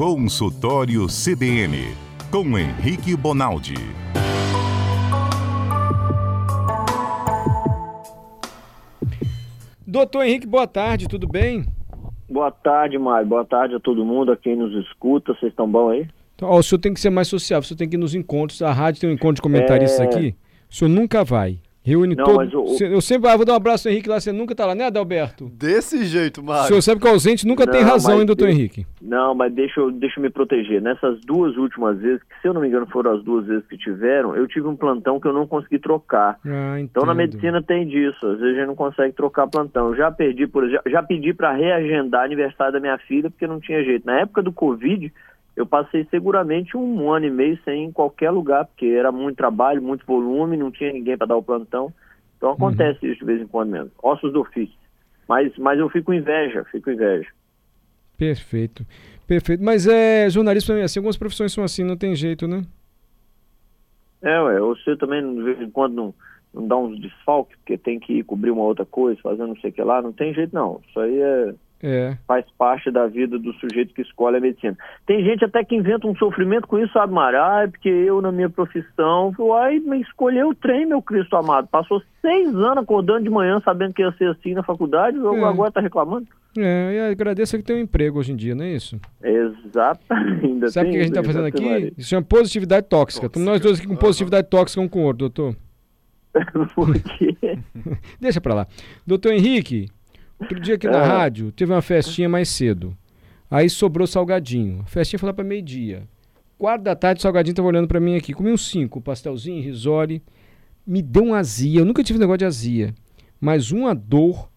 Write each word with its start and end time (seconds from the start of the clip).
Consultório 0.00 1.06
CBN, 1.08 1.94
com 2.30 2.58
Henrique 2.58 3.14
Bonaldi. 3.14 3.74
Doutor 9.86 10.24
Henrique, 10.24 10.46
boa 10.46 10.66
tarde, 10.66 11.06
tudo 11.06 11.28
bem? 11.28 11.66
Boa 12.30 12.50
tarde, 12.50 12.96
Mário. 12.96 13.28
Boa 13.28 13.44
tarde 13.44 13.74
a 13.74 13.78
todo 13.78 14.02
mundo, 14.02 14.32
a 14.32 14.38
quem 14.38 14.56
nos 14.56 14.72
escuta. 14.86 15.34
Vocês 15.34 15.52
estão 15.52 15.70
bom 15.70 15.90
aí? 15.90 16.08
Então, 16.34 16.48
ó, 16.48 16.58
o 16.58 16.62
senhor 16.62 16.80
tem 16.80 16.94
que 16.94 17.00
ser 17.00 17.10
mais 17.10 17.28
social, 17.28 17.60
o 17.60 17.62
senhor 17.62 17.76
tem 17.76 17.86
que 17.86 17.96
ir 17.96 17.98
nos 17.98 18.14
encontros. 18.14 18.62
A 18.62 18.72
rádio 18.72 19.02
tem 19.02 19.10
um 19.10 19.12
encontro 19.12 19.34
de 19.34 19.42
comentaristas 19.42 20.00
É. 20.00 20.04
aqui. 20.04 20.34
O 20.70 20.74
senhor 20.74 20.88
nunca 20.88 21.22
vai. 21.22 21.58
Reúne 21.82 22.14
Não, 22.14 22.24
todo. 22.24 22.36
mas 22.36 22.52
o- 22.52 22.60
o- 22.62 22.76
Eu 22.84 23.00
sempre 23.00 23.30
ah, 23.30 23.36
vou 23.36 23.46
dar 23.46 23.54
um 23.54 23.56
abraço 23.56 23.88
ao 23.88 23.92
Henrique 23.92 24.08
lá, 24.08 24.20
você 24.20 24.30
nunca 24.30 24.54
tá 24.54 24.66
lá, 24.66 24.74
né, 24.74 24.84
Adalberto? 24.84 25.46
Desse 25.48 26.04
jeito, 26.04 26.42
O 26.42 26.44
Mário. 26.44 26.66
senhor 26.68 26.82
sabe 26.82 27.00
que 27.00 27.06
o 27.06 27.10
ausente 27.10 27.46
nunca 27.46 27.66
tem 27.66 27.80
Não, 27.82 27.88
razão, 27.90 28.10
mas 28.12 28.20
hein, 28.20 28.26
doutor 28.26 28.46
tem- 28.48 28.54
Henrique? 28.54 28.86
Não, 29.00 29.34
mas 29.34 29.50
deixa 29.54 29.80
eu, 29.80 29.90
deixa 29.90 30.20
eu 30.20 30.22
me 30.22 30.28
proteger. 30.28 30.82
Nessas 30.82 31.18
duas 31.22 31.56
últimas 31.56 31.98
vezes, 31.98 32.22
que 32.22 32.38
se 32.42 32.46
eu 32.48 32.52
não 32.52 32.60
me 32.60 32.68
engano 32.68 32.86
foram 32.86 33.12
as 33.12 33.24
duas 33.24 33.46
vezes 33.46 33.64
que 33.66 33.78
tiveram, 33.78 34.36
eu 34.36 34.46
tive 34.46 34.66
um 34.68 34.76
plantão 34.76 35.18
que 35.18 35.26
eu 35.26 35.32
não 35.32 35.46
consegui 35.46 35.78
trocar. 35.78 36.38
Ah, 36.46 36.78
Então 36.78 37.06
na 37.06 37.14
medicina 37.14 37.62
tem 37.62 37.86
disso, 37.86 38.26
às 38.26 38.38
vezes 38.38 38.56
a 38.56 38.58
gente 38.58 38.66
não 38.68 38.76
consegue 38.76 39.14
trocar 39.14 39.46
plantão. 39.48 39.88
Eu 39.88 39.96
já 39.96 40.10
perdi, 40.10 40.46
por 40.46 40.64
exemplo, 40.64 40.82
já 40.90 41.02
pedi 41.02 41.32
para 41.32 41.52
reagendar 41.52 42.24
aniversário 42.24 42.74
da 42.74 42.80
minha 42.80 42.98
filha 42.98 43.30
porque 43.30 43.46
não 43.46 43.58
tinha 43.58 43.82
jeito. 43.82 44.04
Na 44.04 44.20
época 44.20 44.42
do 44.42 44.52
Covid, 44.52 45.10
eu 45.56 45.66
passei 45.66 46.06
seguramente 46.10 46.76
um 46.76 47.10
ano 47.12 47.26
e 47.26 47.30
meio 47.30 47.58
sem 47.64 47.84
ir 47.84 47.86
em 47.86 47.92
qualquer 47.92 48.30
lugar, 48.30 48.66
porque 48.66 48.86
era 48.86 49.12
muito 49.12 49.36
trabalho, 49.36 49.82
muito 49.82 50.06
volume, 50.06 50.56
não 50.56 50.70
tinha 50.70 50.92
ninguém 50.92 51.16
para 51.16 51.26
dar 51.26 51.36
o 51.36 51.42
plantão. 51.42 51.92
Então 52.36 52.52
acontece 52.52 53.06
isso 53.06 53.20
de 53.20 53.26
vez 53.26 53.42
em 53.42 53.46
quando 53.46 53.70
mesmo. 53.70 53.90
Ossos 54.02 54.32
do 54.32 54.40
ofício. 54.40 54.74
Mas, 55.28 55.56
mas 55.58 55.78
eu 55.78 55.88
fico 55.90 56.14
inveja, 56.14 56.64
fico 56.70 56.90
inveja. 56.90 57.28
Perfeito. 58.16 58.84
Perfeito. 59.26 59.62
Mas 59.62 59.86
é 59.86 60.28
jornalista 60.28 60.72
também, 60.72 60.84
assim, 60.84 60.98
algumas 60.98 61.16
profissões 61.16 61.52
são 61.52 61.62
assim, 61.62 61.84
não 61.84 61.96
tem 61.96 62.14
jeito, 62.14 62.48
né? 62.48 62.62
É, 64.22 64.40
ué, 64.40 64.58
você 64.60 64.96
também 64.96 65.22
de 65.34 65.42
vez 65.42 65.60
em 65.60 65.70
quando 65.70 65.94
não, 65.94 66.14
não 66.52 66.66
dá 66.66 66.76
uns 66.76 67.00
desfalques, 67.00 67.56
porque 67.58 67.78
tem 67.78 67.98
que 67.98 68.14
ir 68.14 68.24
cobrir 68.24 68.50
uma 68.50 68.64
outra 68.64 68.84
coisa, 68.84 69.20
fazer 69.22 69.46
não 69.46 69.56
sei 69.56 69.70
o 69.70 69.72
que 69.72 69.82
lá, 69.82 70.02
não 70.02 70.12
tem 70.12 70.34
jeito 70.34 70.54
não. 70.54 70.80
Isso 70.88 71.00
aí 71.00 71.18
é, 71.18 71.54
É. 71.82 72.16
faz 72.26 72.44
parte 72.58 72.90
da 72.90 73.06
vida 73.06 73.38
do 73.38 73.52
sujeito 73.54 73.94
que 73.94 74.02
escolhe 74.02 74.36
a 74.36 74.40
medicina. 74.40 74.76
Tem 75.06 75.24
gente 75.24 75.44
até 75.44 75.64
que 75.64 75.74
inventa 75.74 76.06
um 76.06 76.14
sofrimento 76.16 76.68
com 76.68 76.78
isso, 76.78 76.92
sabe, 76.92 77.12
Mário? 77.12 77.42
Ah, 77.42 77.62
é 77.62 77.66
porque 77.68 77.88
eu, 77.88 78.20
na 78.20 78.30
minha 78.30 78.50
profissão, 78.50 79.32
mas 79.86 80.02
escolheu 80.02 80.50
o 80.50 80.54
trem, 80.54 80.84
meu 80.86 81.00
Cristo 81.00 81.36
amado. 81.36 81.68
Passou 81.68 82.02
seis 82.20 82.54
anos 82.54 82.78
acordando 82.78 83.22
de 83.24 83.30
manhã, 83.30 83.60
sabendo 83.64 83.94
que 83.94 84.02
ia 84.02 84.12
ser 84.12 84.28
assim 84.30 84.52
na 84.52 84.62
faculdade, 84.62 85.16
É. 85.16 85.44
agora 85.44 85.70
tá 85.72 85.80
reclamando? 85.80 86.26
É, 86.58 86.94
e 87.08 87.12
agradeça 87.12 87.56
que 87.56 87.64
tem 87.64 87.76
um 87.76 87.80
emprego 87.80 88.18
hoje 88.18 88.32
em 88.32 88.36
dia, 88.36 88.54
não 88.54 88.64
é 88.64 88.72
isso? 88.72 89.00
Exato, 89.22 90.00
ainda 90.10 90.68
Sabe 90.68 90.88
o 90.88 90.92
que 90.92 90.98
a 90.98 91.02
gente 91.04 91.14
tá 91.14 91.20
isso, 91.20 91.32
fazendo 91.32 91.46
aqui? 91.46 91.94
Isso 91.96 92.08
chama 92.10 92.26
positividade 92.26 92.88
tóxica. 92.88 93.26
Estamos 93.26 93.48
nós 93.48 93.60
dois 93.60 93.78
aqui 93.78 93.86
com 93.88 93.96
positividade 93.96 94.48
tóxica 94.50 94.80
um 94.82 94.88
com 94.88 95.00
o 95.00 95.04
outro, 95.04 95.18
doutor. 95.30 95.56
Maria. 96.34 96.66
Por 96.74 96.92
quê? 96.94 97.36
Deixa 98.20 98.40
pra 98.40 98.54
lá. 98.54 98.66
Doutor 99.06 99.32
Henrique, 99.32 99.88
outro 100.40 100.60
dia 100.60 100.74
aqui 100.74 100.86
na 100.88 100.98
Ah. 101.00 101.06
rádio, 101.06 101.52
teve 101.52 101.72
uma 101.72 101.82
festinha 101.82 102.28
mais 102.28 102.48
cedo. 102.48 102.96
Aí 103.50 103.68
sobrou 103.68 104.06
salgadinho. 104.06 104.80
A 104.82 104.86
festinha 104.86 105.18
foi 105.18 105.26
lá 105.28 105.32
pra 105.32 105.44
meio-dia. 105.44 106.02
Quatro 106.56 106.84
da 106.84 106.94
tarde, 106.94 107.18
o 107.18 107.22
salgadinho 107.22 107.54
tava 107.54 107.68
olhando 107.68 107.88
pra 107.88 107.98
mim 108.00 108.16
aqui. 108.16 108.32
Comi 108.32 108.52
uns 108.52 108.68
cinco, 108.68 109.00
pastelzinho, 109.00 109.62
risole. 109.62 110.22
Me 110.86 111.02
deu 111.02 111.24
uma 111.24 111.38
azia. 111.38 111.80
Eu 111.80 111.84
nunca 111.84 112.02
tive 112.04 112.18
negócio 112.18 112.38
de 112.38 112.44
azia. 112.44 112.94
Mas 113.40 113.72
uma 113.72 113.94
dor. 113.94 114.48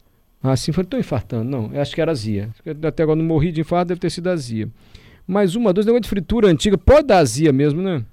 Assim, 0.42 0.72
falei, 0.73 0.88
tô 0.90 0.98
infartando. 0.98 1.50
Não, 1.50 1.72
eu 1.73 1.81
acho 1.81 1.95
que 1.95 2.02
era 2.02 2.12
azia. 2.12 2.50
Até 2.86 3.03
agora 3.03 3.18
não 3.18 3.25
morri 3.25 3.52
de 3.52 3.62
infarto, 3.62 3.88
deve 3.90 4.00
ter 4.02 4.09
sido 4.09 4.30
azia. 4.30 4.70
Mas 5.25 5.56
uma 5.56 5.72
dor, 5.72 5.80
esse 5.81 5.88
negócio 5.88 6.02
de 6.03 6.09
fritura 6.09 6.50
antiga, 6.50 6.78
pode 6.78 7.08
dar 7.08 7.20
azia 7.20 7.53
mesmo, 7.53 7.81
né? 7.81 8.03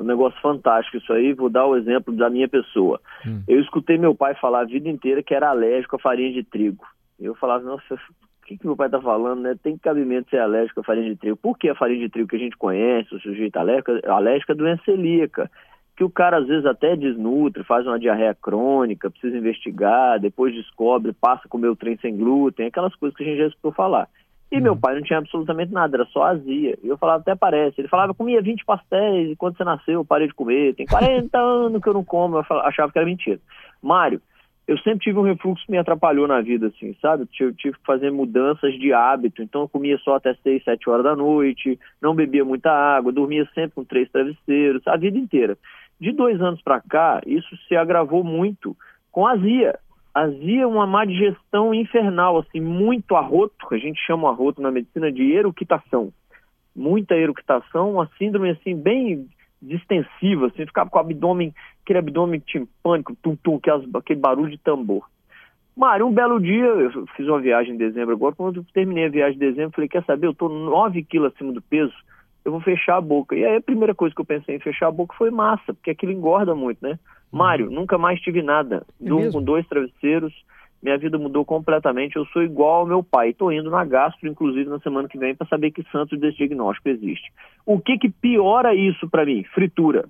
Um 0.00 0.04
negócio 0.04 0.40
fantástico 0.40 0.96
isso 0.96 1.12
aí, 1.12 1.32
vou 1.32 1.48
dar 1.48 1.66
o 1.66 1.76
exemplo 1.76 2.14
da 2.14 2.30
minha 2.30 2.48
pessoa. 2.48 3.00
Hum. 3.26 3.42
Eu 3.46 3.60
escutei 3.60 3.98
meu 3.98 4.14
pai 4.14 4.34
falar 4.34 4.60
a 4.60 4.64
vida 4.64 4.88
inteira 4.88 5.22
que 5.22 5.34
era 5.34 5.50
alérgico 5.50 5.96
à 5.96 5.98
farinha 5.98 6.32
de 6.32 6.42
trigo. 6.42 6.84
Eu 7.20 7.34
falava, 7.34 7.64
nossa, 7.64 7.94
o 7.94 8.46
que, 8.46 8.58
que 8.58 8.66
meu 8.66 8.76
pai 8.76 8.90
tá 8.90 9.00
falando, 9.00 9.40
né? 9.40 9.56
Tem 9.62 9.78
cabimento 9.78 10.30
ser 10.30 10.38
alérgico 10.38 10.80
à 10.80 10.84
farinha 10.84 11.08
de 11.08 11.16
trigo. 11.16 11.36
Por 11.36 11.56
que 11.56 11.68
a 11.68 11.74
farinha 11.74 12.00
de 12.00 12.10
trigo 12.10 12.28
que 12.28 12.36
a 12.36 12.38
gente 12.38 12.56
conhece, 12.56 13.14
o 13.14 13.20
sujeito 13.20 13.56
alérgico, 13.56 13.92
alérgico 14.06 14.52
é 14.52 14.54
doença 14.54 14.82
celíaca? 14.84 15.50
Que 15.96 16.04
o 16.04 16.10
cara 16.10 16.38
às 16.38 16.46
vezes 16.46 16.66
até 16.66 16.96
desnutre, 16.96 17.62
faz 17.64 17.86
uma 17.86 17.98
diarreia 17.98 18.34
crônica, 18.34 19.10
precisa 19.10 19.38
investigar, 19.38 20.20
depois 20.20 20.52
descobre, 20.52 21.12
passa 21.12 21.42
a 21.46 21.48
comer 21.48 21.68
o 21.68 21.76
trem 21.76 21.96
sem 21.98 22.16
glúten, 22.16 22.66
aquelas 22.66 22.94
coisas 22.96 23.16
que 23.16 23.22
a 23.22 23.26
gente 23.26 23.38
já 23.38 23.46
escutou 23.46 23.72
falar. 23.72 24.08
E 24.56 24.60
meu 24.60 24.76
pai 24.76 24.94
não 24.94 25.02
tinha 25.02 25.18
absolutamente 25.18 25.72
nada, 25.72 25.96
era 25.96 26.04
só 26.06 26.22
azia. 26.24 26.78
E 26.82 26.88
eu 26.88 26.96
falava, 26.96 27.20
até 27.20 27.34
parece. 27.34 27.80
Ele 27.80 27.88
falava, 27.88 28.10
eu 28.10 28.14
comia 28.14 28.40
20 28.42 28.64
pastéis 28.64 29.30
e 29.32 29.36
quando 29.36 29.56
você 29.56 29.64
nasceu 29.64 29.94
eu 29.94 30.04
parei 30.04 30.28
de 30.28 30.34
comer. 30.34 30.74
Tem 30.74 30.86
40 30.86 31.36
anos 31.38 31.82
que 31.82 31.88
eu 31.88 31.94
não 31.94 32.04
como. 32.04 32.38
Eu 32.38 32.44
falava- 32.44 32.68
achava 32.68 32.90
que 32.92 32.98
era 32.98 33.06
mentira. 33.06 33.40
Mário, 33.82 34.20
eu 34.66 34.78
sempre 34.78 35.00
tive 35.00 35.18
um 35.18 35.22
refluxo 35.22 35.64
que 35.66 35.72
me 35.72 35.76
atrapalhou 35.78 36.26
na 36.26 36.40
vida, 36.40 36.68
assim, 36.68 36.94
sabe? 37.02 37.24
Eu 37.24 37.26
tive- 37.26 37.52
tive 37.54 37.76
que 37.78 37.84
fazer 37.84 38.10
mudanças 38.10 38.72
de 38.78 38.92
hábito. 38.92 39.42
Então 39.42 39.62
eu 39.62 39.68
comia 39.68 39.98
só 39.98 40.14
até 40.16 40.34
6, 40.42 40.64
7 40.64 40.88
horas 40.88 41.04
da 41.04 41.14
noite, 41.14 41.78
não 42.00 42.14
bebia 42.14 42.44
muita 42.44 42.70
água, 42.70 43.12
dormia 43.12 43.46
sempre 43.54 43.72
com 43.74 43.84
três 43.84 44.10
travesseiros, 44.10 44.86
a 44.86 44.96
vida 44.96 45.18
inteira. 45.18 45.58
De 46.00 46.12
dois 46.12 46.40
anos 46.40 46.60
para 46.62 46.80
cá, 46.80 47.20
isso 47.26 47.56
se 47.68 47.76
agravou 47.76 48.24
muito 48.24 48.76
com 49.12 49.26
azia. 49.26 49.78
É 50.16 50.66
uma 50.66 50.86
má 50.86 51.04
digestão 51.04 51.74
infernal, 51.74 52.38
assim, 52.38 52.60
muito 52.60 53.16
arroto, 53.16 53.54
a 53.72 53.78
gente 53.78 54.00
chama 54.06 54.30
arroto 54.30 54.62
na 54.62 54.70
medicina 54.70 55.10
de 55.10 55.32
eructação. 55.32 56.12
Muita 56.74 57.16
eructação, 57.16 57.92
uma 57.92 58.08
síndrome 58.16 58.50
assim 58.50 58.76
bem 58.76 59.28
distensiva, 59.60 60.46
assim, 60.46 60.66
ficava 60.66 60.88
com 60.88 60.98
o 60.98 61.00
abdômen, 61.00 61.52
aquele 61.82 61.98
abdômen 61.98 62.40
timpânico, 62.40 63.16
tum-tum, 63.22 63.56
aquelas- 63.56 63.94
aquele 63.94 64.20
barulho 64.20 64.50
de 64.50 64.58
tambor. 64.58 65.08
Mário, 65.76 66.06
um 66.06 66.12
belo 66.12 66.40
dia, 66.40 66.64
eu 66.64 67.06
fiz 67.16 67.26
uma 67.26 67.40
viagem 67.40 67.74
em 67.74 67.78
dezembro 67.78 68.14
agora, 68.14 68.34
quando 68.36 68.58
eu 68.58 68.66
terminei 68.72 69.06
a 69.06 69.10
viagem 69.10 69.38
de 69.38 69.46
dezembro, 69.46 69.74
falei, 69.74 69.88
quer 69.88 70.04
saber, 70.04 70.28
eu 70.28 70.34
tô 70.34 70.48
9 70.48 71.02
quilos 71.02 71.32
acima 71.34 71.52
do 71.52 71.60
peso, 71.60 71.92
eu 72.44 72.52
vou 72.52 72.60
fechar 72.60 72.96
a 72.96 73.00
boca. 73.00 73.34
E 73.34 73.44
aí 73.44 73.56
a 73.56 73.60
primeira 73.60 73.94
coisa 73.94 74.14
que 74.14 74.20
eu 74.20 74.24
pensei 74.24 74.54
em 74.54 74.60
fechar 74.60 74.86
a 74.86 74.92
boca 74.92 75.16
foi 75.16 75.30
massa, 75.30 75.74
porque 75.74 75.90
aquilo 75.90 76.12
engorda 76.12 76.54
muito, 76.54 76.78
né? 76.80 76.98
Mário, 77.34 77.70
nunca 77.70 77.98
mais 77.98 78.20
tive 78.20 78.42
nada. 78.42 78.86
É 79.00 79.08
Durmo 79.08 79.24
mesmo? 79.24 79.40
com 79.40 79.44
dois 79.44 79.66
travesseiros, 79.66 80.32
minha 80.82 80.98
vida 80.98 81.18
mudou 81.18 81.44
completamente, 81.44 82.16
eu 82.16 82.26
sou 82.26 82.42
igual 82.42 82.80
ao 82.80 82.86
meu 82.86 83.02
pai. 83.02 83.32
Tô 83.32 83.50
indo 83.50 83.70
na 83.70 83.84
gastro, 83.84 84.28
inclusive, 84.28 84.68
na 84.68 84.78
semana 84.80 85.08
que 85.08 85.18
vem, 85.18 85.34
para 85.34 85.46
saber 85.48 85.70
que 85.70 85.82
santo 85.90 86.16
desse 86.16 86.36
diagnóstico 86.36 86.90
existe. 86.90 87.32
O 87.64 87.80
que 87.80 87.98
que 87.98 88.10
piora 88.10 88.74
isso 88.74 89.08
para 89.08 89.24
mim? 89.24 89.42
Fritura. 89.54 90.04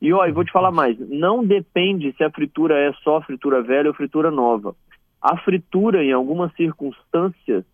E 0.00 0.12
ó, 0.12 0.24
eu 0.24 0.32
vou 0.32 0.44
te 0.44 0.52
falar 0.52 0.70
mais, 0.70 0.98
não 1.08 1.44
depende 1.44 2.14
se 2.16 2.22
a 2.22 2.30
fritura 2.30 2.78
é 2.78 2.92
só 3.02 3.20
fritura 3.22 3.62
velha 3.62 3.88
ou 3.88 3.94
fritura 3.94 4.30
nova. 4.30 4.74
A 5.20 5.36
fritura, 5.38 6.04
em 6.04 6.12
algumas 6.12 6.52
circunstâncias, 6.54 7.64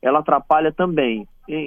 ela 0.00 0.20
atrapalha 0.20 0.72
também 0.72 1.26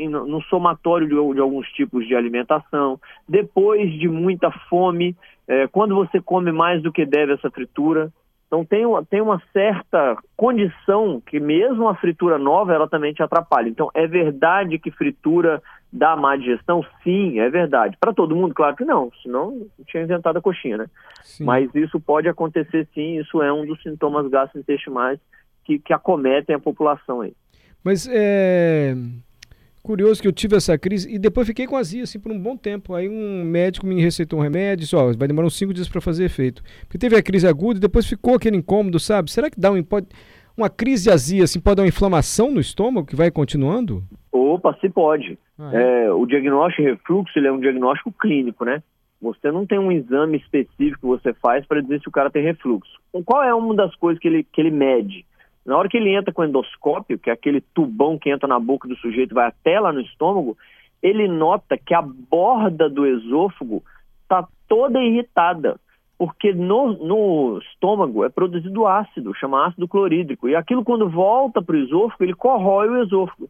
no 0.09 0.25
no 0.25 0.41
somatório 0.43 1.07
de, 1.07 1.33
de 1.33 1.39
alguns 1.41 1.67
tipos 1.73 2.07
de 2.07 2.15
alimentação, 2.15 2.99
depois 3.27 3.91
de 3.99 4.07
muita 4.07 4.49
fome, 4.69 5.15
eh, 5.47 5.67
quando 5.67 5.95
você 5.95 6.21
come 6.21 6.51
mais 6.51 6.81
do 6.81 6.91
que 6.91 7.05
deve 7.05 7.33
essa 7.33 7.49
fritura. 7.49 8.11
Então 8.47 8.63
tem 8.63 8.85
uma, 8.85 9.03
tem 9.03 9.19
uma 9.19 9.41
certa 9.51 10.15
condição 10.37 11.19
que 11.25 11.39
mesmo 11.39 11.87
a 11.87 11.95
fritura 11.95 12.37
nova, 12.37 12.71
ela 12.71 12.87
também 12.87 13.11
te 13.11 13.23
atrapalha. 13.23 13.67
Então 13.67 13.89
é 13.95 14.05
verdade 14.05 14.77
que 14.77 14.91
fritura 14.91 15.61
dá 15.91 16.15
má 16.15 16.35
digestão? 16.35 16.85
Sim, 17.03 17.39
é 17.39 17.49
verdade. 17.49 17.97
Para 17.99 18.13
todo 18.13 18.35
mundo, 18.35 18.53
claro 18.53 18.75
que 18.75 18.85
não, 18.85 19.11
senão 19.23 19.51
não 19.51 19.85
tinha 19.85 20.03
inventado 20.03 20.37
a 20.37 20.41
coxinha, 20.41 20.77
né? 20.77 20.85
Sim. 21.23 21.45
Mas 21.45 21.73
isso 21.73 21.99
pode 21.99 22.27
acontecer 22.29 22.87
sim, 22.93 23.19
isso 23.19 23.41
é 23.41 23.51
um 23.51 23.65
dos 23.65 23.81
sintomas 23.81 24.29
gastrointestinais 24.29 25.19
que, 25.65 25.79
que 25.79 25.93
acometem 25.93 26.55
a 26.55 26.59
população 26.59 27.21
aí. 27.21 27.33
Mas 27.83 28.07
é 28.07 28.95
curioso 29.83 30.21
que 30.21 30.27
eu 30.27 30.31
tive 30.31 30.55
essa 30.55 30.77
crise 30.77 31.13
e 31.13 31.19
depois 31.19 31.45
fiquei 31.45 31.67
com 31.67 31.75
azia 31.75 32.03
assim 32.03 32.19
por 32.19 32.31
um 32.31 32.39
bom 32.39 32.55
tempo. 32.55 32.95
Aí 32.95 33.09
um 33.09 33.43
médico 33.43 33.85
me 33.85 34.01
receitou 34.01 34.39
um 34.39 34.41
remédio, 34.41 34.81
e 34.81 34.85
disse, 34.85 34.95
ó, 34.95 35.11
vai 35.13 35.27
demorar 35.27 35.45
uns 35.45 35.57
cinco 35.57 35.73
dias 35.73 35.89
para 35.89 36.01
fazer 36.01 36.23
efeito. 36.23 36.63
Porque 36.81 36.97
teve 36.97 37.17
a 37.17 37.21
crise 37.21 37.45
aguda 37.45 37.77
e 37.77 37.81
depois 37.81 38.07
ficou 38.07 38.35
aquele 38.35 38.57
incômodo, 38.57 38.99
sabe? 38.99 39.29
Será 39.29 39.49
que 39.49 39.59
dá 39.59 39.69
um 39.69 39.83
pode 39.83 40.07
uma 40.55 40.69
crise 40.69 41.05
de 41.05 41.09
azia 41.09 41.43
assim 41.43 41.59
pode 41.59 41.77
dar 41.77 41.81
uma 41.81 41.89
inflamação 41.89 42.51
no 42.51 42.61
estômago 42.61 43.07
que 43.07 43.15
vai 43.15 43.29
continuando? 43.29 44.03
Opa, 44.31 44.75
se 44.79 44.89
pode. 44.89 45.37
Ah, 45.59 45.71
É, 45.73 46.11
o 46.11 46.25
diagnóstico 46.25 46.83
refluxo 46.83 47.37
ele 47.37 47.47
é 47.47 47.51
um 47.51 47.59
diagnóstico 47.59 48.11
clínico, 48.11 48.63
né? 48.63 48.81
Você 49.21 49.51
não 49.51 49.65
tem 49.65 49.79
um 49.79 49.91
exame 49.91 50.37
específico 50.37 50.99
que 50.99 51.05
você 51.05 51.33
faz 51.35 51.65
para 51.65 51.81
dizer 51.81 52.01
se 52.01 52.09
o 52.09 52.11
cara 52.11 52.29
tem 52.29 52.43
refluxo. 52.43 52.91
Então, 53.09 53.23
qual 53.23 53.41
é 53.41 53.53
uma 53.53 53.73
das 53.73 53.95
coisas 53.95 54.19
que 54.21 54.27
ele, 54.27 54.43
que 54.43 54.59
ele 54.59 54.71
mede? 54.71 55.25
Na 55.65 55.77
hora 55.77 55.87
que 55.87 55.97
ele 55.97 56.13
entra 56.13 56.33
com 56.33 56.41
o 56.41 56.45
endoscópio, 56.45 57.17
que 57.17 57.29
é 57.29 57.33
aquele 57.33 57.61
tubão 57.61 58.17
que 58.17 58.29
entra 58.29 58.47
na 58.47 58.59
boca 58.59 58.87
do 58.87 58.95
sujeito 58.97 59.31
e 59.31 59.35
vai 59.35 59.47
até 59.47 59.79
lá 59.79 59.93
no 59.93 60.01
estômago, 60.01 60.57
ele 61.01 61.27
nota 61.27 61.77
que 61.77 61.93
a 61.93 62.01
borda 62.01 62.89
do 62.89 63.05
esôfago 63.05 63.83
está 64.23 64.47
toda 64.67 65.01
irritada. 65.01 65.79
Porque 66.17 66.53
no, 66.53 66.93
no 66.93 67.59
estômago 67.59 68.23
é 68.23 68.29
produzido 68.29 68.87
ácido, 68.87 69.33
chama 69.35 69.67
ácido 69.67 69.87
clorídrico. 69.87 70.47
E 70.47 70.55
aquilo, 70.55 70.83
quando 70.83 71.09
volta 71.09 71.61
para 71.61 71.75
o 71.75 71.79
esôfago, 71.79 72.23
ele 72.23 72.33
corrói 72.33 72.87
o 72.87 73.03
esôfago. 73.03 73.49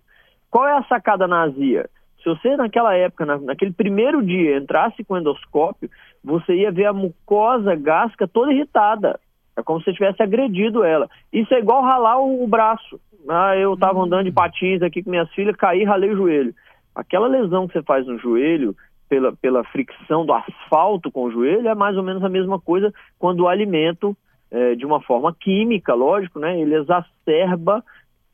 Qual 0.50 0.68
é 0.68 0.78
a 0.78 0.84
sacada 0.84 1.28
na 1.28 1.44
azia? 1.44 1.90
Se 2.24 2.30
você 2.30 2.56
naquela 2.56 2.96
época, 2.96 3.26
na, 3.26 3.38
naquele 3.38 3.74
primeiro 3.74 4.24
dia, 4.24 4.58
entrasse 4.58 5.04
com 5.04 5.18
endoscópio, 5.18 5.90
você 6.24 6.56
ia 6.56 6.72
ver 6.72 6.86
a 6.86 6.94
mucosa 6.94 7.76
gástrica 7.76 8.28
toda 8.28 8.54
irritada. 8.54 9.20
É 9.56 9.62
como 9.62 9.80
se 9.80 9.86
você 9.86 9.94
tivesse 9.94 10.22
agredido 10.22 10.84
ela. 10.84 11.10
Isso 11.32 11.54
é 11.54 11.60
igual 11.60 11.84
ralar 11.84 12.20
o, 12.20 12.44
o 12.44 12.48
braço. 12.48 13.00
Ah, 13.30 13.56
eu 13.56 13.74
estava 13.74 14.02
andando 14.02 14.26
de 14.26 14.32
patins 14.32 14.82
aqui 14.82 15.04
com 15.04 15.10
minhas 15.10 15.30
filhas, 15.32 15.56
caí, 15.56 15.84
ralei 15.84 16.12
o 16.12 16.18
joelho. 16.18 16.54
Aquela 16.96 17.28
lesão 17.28 17.68
que 17.68 17.74
você 17.74 17.84
faz 17.84 18.06
no 18.06 18.18
joelho, 18.18 18.76
pela, 19.08 19.34
pela 19.34 19.64
fricção 19.66 20.26
do 20.26 20.34
asfalto 20.34 21.12
com 21.12 21.26
o 21.26 21.32
joelho, 21.32 21.68
é 21.68 21.76
mais 21.76 21.96
ou 21.96 22.04
menos 22.04 22.24
a 22.24 22.30
mesma 22.30 22.60
coisa 22.60 22.94
quando 23.20 23.42
o 23.42 23.48
alimento, 23.48 24.16
é, 24.52 24.76
de 24.76 24.86
uma 24.86 25.02
forma 25.02 25.36
química, 25.40 25.94
lógico, 25.94 26.40
né, 26.40 26.60
ele 26.60 26.76
exacerba 26.76 27.84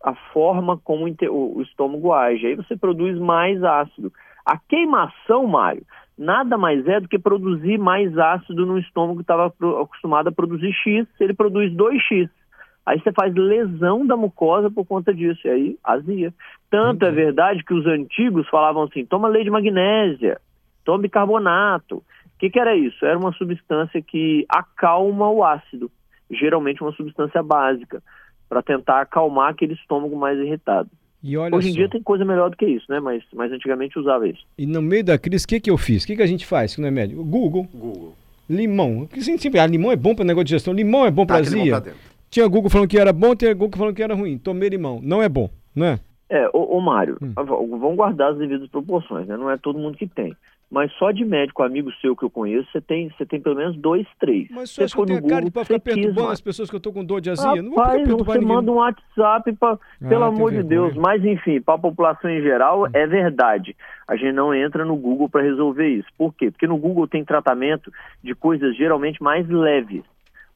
a 0.03 0.15
forma 0.31 0.77
como 0.77 1.05
o 1.05 1.61
estômago 1.61 2.13
age. 2.13 2.47
Aí 2.47 2.55
você 2.55 2.77
produz 2.77 3.19
mais 3.19 3.61
ácido. 3.63 4.11
A 4.45 4.57
queimação, 4.57 5.45
Mário, 5.45 5.83
nada 6.19 6.57
mais 6.57 6.85
é 6.85 6.99
do 6.99 7.07
que 7.07 7.17
produzir 7.17 7.77
mais 7.77 8.15
ácido 8.17 8.65
no 8.65 8.77
estômago 8.77 9.15
que 9.15 9.23
estava 9.23 9.47
acostumado 9.81 10.27
a 10.27 10.31
produzir 10.31 10.73
X, 10.73 11.07
ele 11.19 11.33
produz 11.33 11.71
2X. 11.71 12.29
Aí 12.85 12.99
você 12.99 13.11
faz 13.13 13.33
lesão 13.33 14.05
da 14.05 14.17
mucosa 14.17 14.69
por 14.69 14.85
conta 14.85 15.13
disso, 15.13 15.39
e 15.45 15.49
aí 15.49 15.77
azia. 15.83 16.33
Tanto 16.69 17.05
é 17.05 17.11
verdade 17.11 17.63
que 17.63 17.73
os 17.73 17.85
antigos 17.85 18.47
falavam 18.49 18.83
assim: 18.83 19.05
toma 19.05 19.29
leite 19.29 19.45
de 19.45 19.51
magnésia, 19.51 20.41
toma 20.83 20.99
bicarbonato. 20.99 21.97
O 21.97 22.03
que, 22.39 22.49
que 22.49 22.59
era 22.59 22.75
isso? 22.75 23.05
Era 23.05 23.17
uma 23.17 23.31
substância 23.33 24.01
que 24.01 24.45
acalma 24.49 25.29
o 25.29 25.43
ácido, 25.43 25.89
geralmente 26.29 26.81
uma 26.81 26.91
substância 26.93 27.41
básica 27.41 28.01
para 28.49 28.61
tentar 28.61 29.01
acalmar 29.01 29.51
aquele 29.51 29.73
estômago 29.73 30.17
mais 30.17 30.37
irritado. 30.39 30.89
Hoje 31.21 31.69
em 31.69 31.71
só. 31.71 31.77
dia 31.77 31.89
tem 31.89 32.01
coisa 32.01 32.23
melhor 32.23 32.49
do 32.49 32.55
que 32.55 32.65
isso, 32.65 32.85
né? 32.89 32.99
Mas, 32.99 33.23
mas 33.33 33.51
antigamente 33.51 33.99
usava 33.99 34.27
isso. 34.27 34.45
E 34.57 34.65
no 34.65 34.81
meio 34.81 35.03
da 35.03 35.17
crise, 35.17 35.45
o 35.45 35.47
que, 35.47 35.59
que 35.59 35.69
eu 35.69 35.77
fiz? 35.77 36.03
O 36.03 36.07
que, 36.07 36.15
que 36.15 36.21
a 36.21 36.27
gente 36.27 36.45
faz 36.45 36.75
que 36.75 36.81
não 36.81 36.87
é 36.87 36.91
médico? 36.91 37.23
Google. 37.23 37.67
Google. 37.73 38.15
Limão. 38.49 39.05
Que 39.05 39.21
sempre, 39.21 39.59
ah, 39.59 39.67
limão 39.67 39.91
é 39.91 39.95
bom 39.95 40.15
para 40.15 40.23
negócio 40.23 40.45
de 40.45 40.51
gestão. 40.51 40.73
Limão 40.73 41.05
é 41.05 41.11
bom 41.11 41.25
para 41.25 41.39
azia. 41.39 41.83
Tinha 42.29 42.47
Google 42.47 42.69
falando 42.69 42.87
que 42.87 42.97
era 42.97 43.11
bom, 43.11 43.35
tinha 43.35 43.53
Google 43.53 43.77
falando 43.77 43.95
que 43.95 44.03
era 44.03 44.15
ruim. 44.15 44.37
Tomei 44.37 44.69
limão. 44.69 44.99
Não 45.03 45.21
é 45.21 45.27
bom, 45.27 45.49
não 45.75 45.85
é? 45.85 45.99
É, 46.29 46.47
ô, 46.53 46.77
ô 46.77 46.79
Mário, 46.79 47.17
hum. 47.21 47.33
vamos 47.35 47.95
guardar 47.95 48.31
as 48.31 48.37
devidas 48.37 48.69
proporções, 48.69 49.27
né? 49.27 49.35
Não 49.35 49.49
é 49.49 49.57
todo 49.57 49.79
mundo 49.79 49.97
que 49.97 50.07
tem 50.07 50.35
mas 50.69 50.91
só 50.93 51.11
de 51.11 51.25
médico 51.25 51.63
amigo 51.63 51.91
seu 51.99 52.15
que 52.15 52.23
eu 52.23 52.29
conheço, 52.29 52.69
você 52.71 52.79
tem, 52.79 53.09
você 53.09 53.25
tem 53.25 53.41
pelo 53.41 53.55
menos 53.55 53.75
dois, 53.77 54.05
três. 54.19 54.47
Mas 54.51 54.69
só 54.69 54.83
você 54.87 54.95
for 54.95 55.07
no 55.07 55.27
cara 55.27 55.45
de 55.45 55.51
pra 55.51 55.65
ficar 55.65 55.79
perturbando 55.79 56.29
as 56.29 56.41
pessoas 56.41 56.69
que 56.69 56.75
eu 56.75 56.77
estou 56.77 56.93
com 56.93 57.03
dor 57.03 57.19
de 57.19 57.31
azia. 57.31 57.47
Rapaz, 57.47 57.63
não 57.63 57.71
vou 57.71 58.19
ficar 58.19 58.33
você 58.33 58.39
ninguém. 58.39 58.55
manda 58.55 58.71
um 58.71 58.75
WhatsApp, 58.75 59.53
pra, 59.53 59.71
ah, 59.71 60.07
pelo 60.07 60.23
amor 60.23 60.51
de 60.51 60.61
Deus. 60.61 60.95
Mas 60.95 61.25
enfim, 61.25 61.59
para 61.59 61.75
a 61.75 61.79
população 61.79 62.29
em 62.29 62.41
geral, 62.41 62.87
é 62.93 63.07
verdade. 63.07 63.75
A 64.07 64.15
gente 64.15 64.33
não 64.33 64.53
entra 64.53 64.85
no 64.85 64.95
Google 64.95 65.27
para 65.27 65.41
resolver 65.41 65.87
isso. 65.87 66.07
Por 66.17 66.33
quê? 66.33 66.51
Porque 66.51 66.67
no 66.67 66.77
Google 66.77 67.07
tem 67.07 67.25
tratamento 67.25 67.91
de 68.23 68.35
coisas 68.35 68.75
geralmente 68.77 69.21
mais 69.23 69.47
leves. 69.49 70.03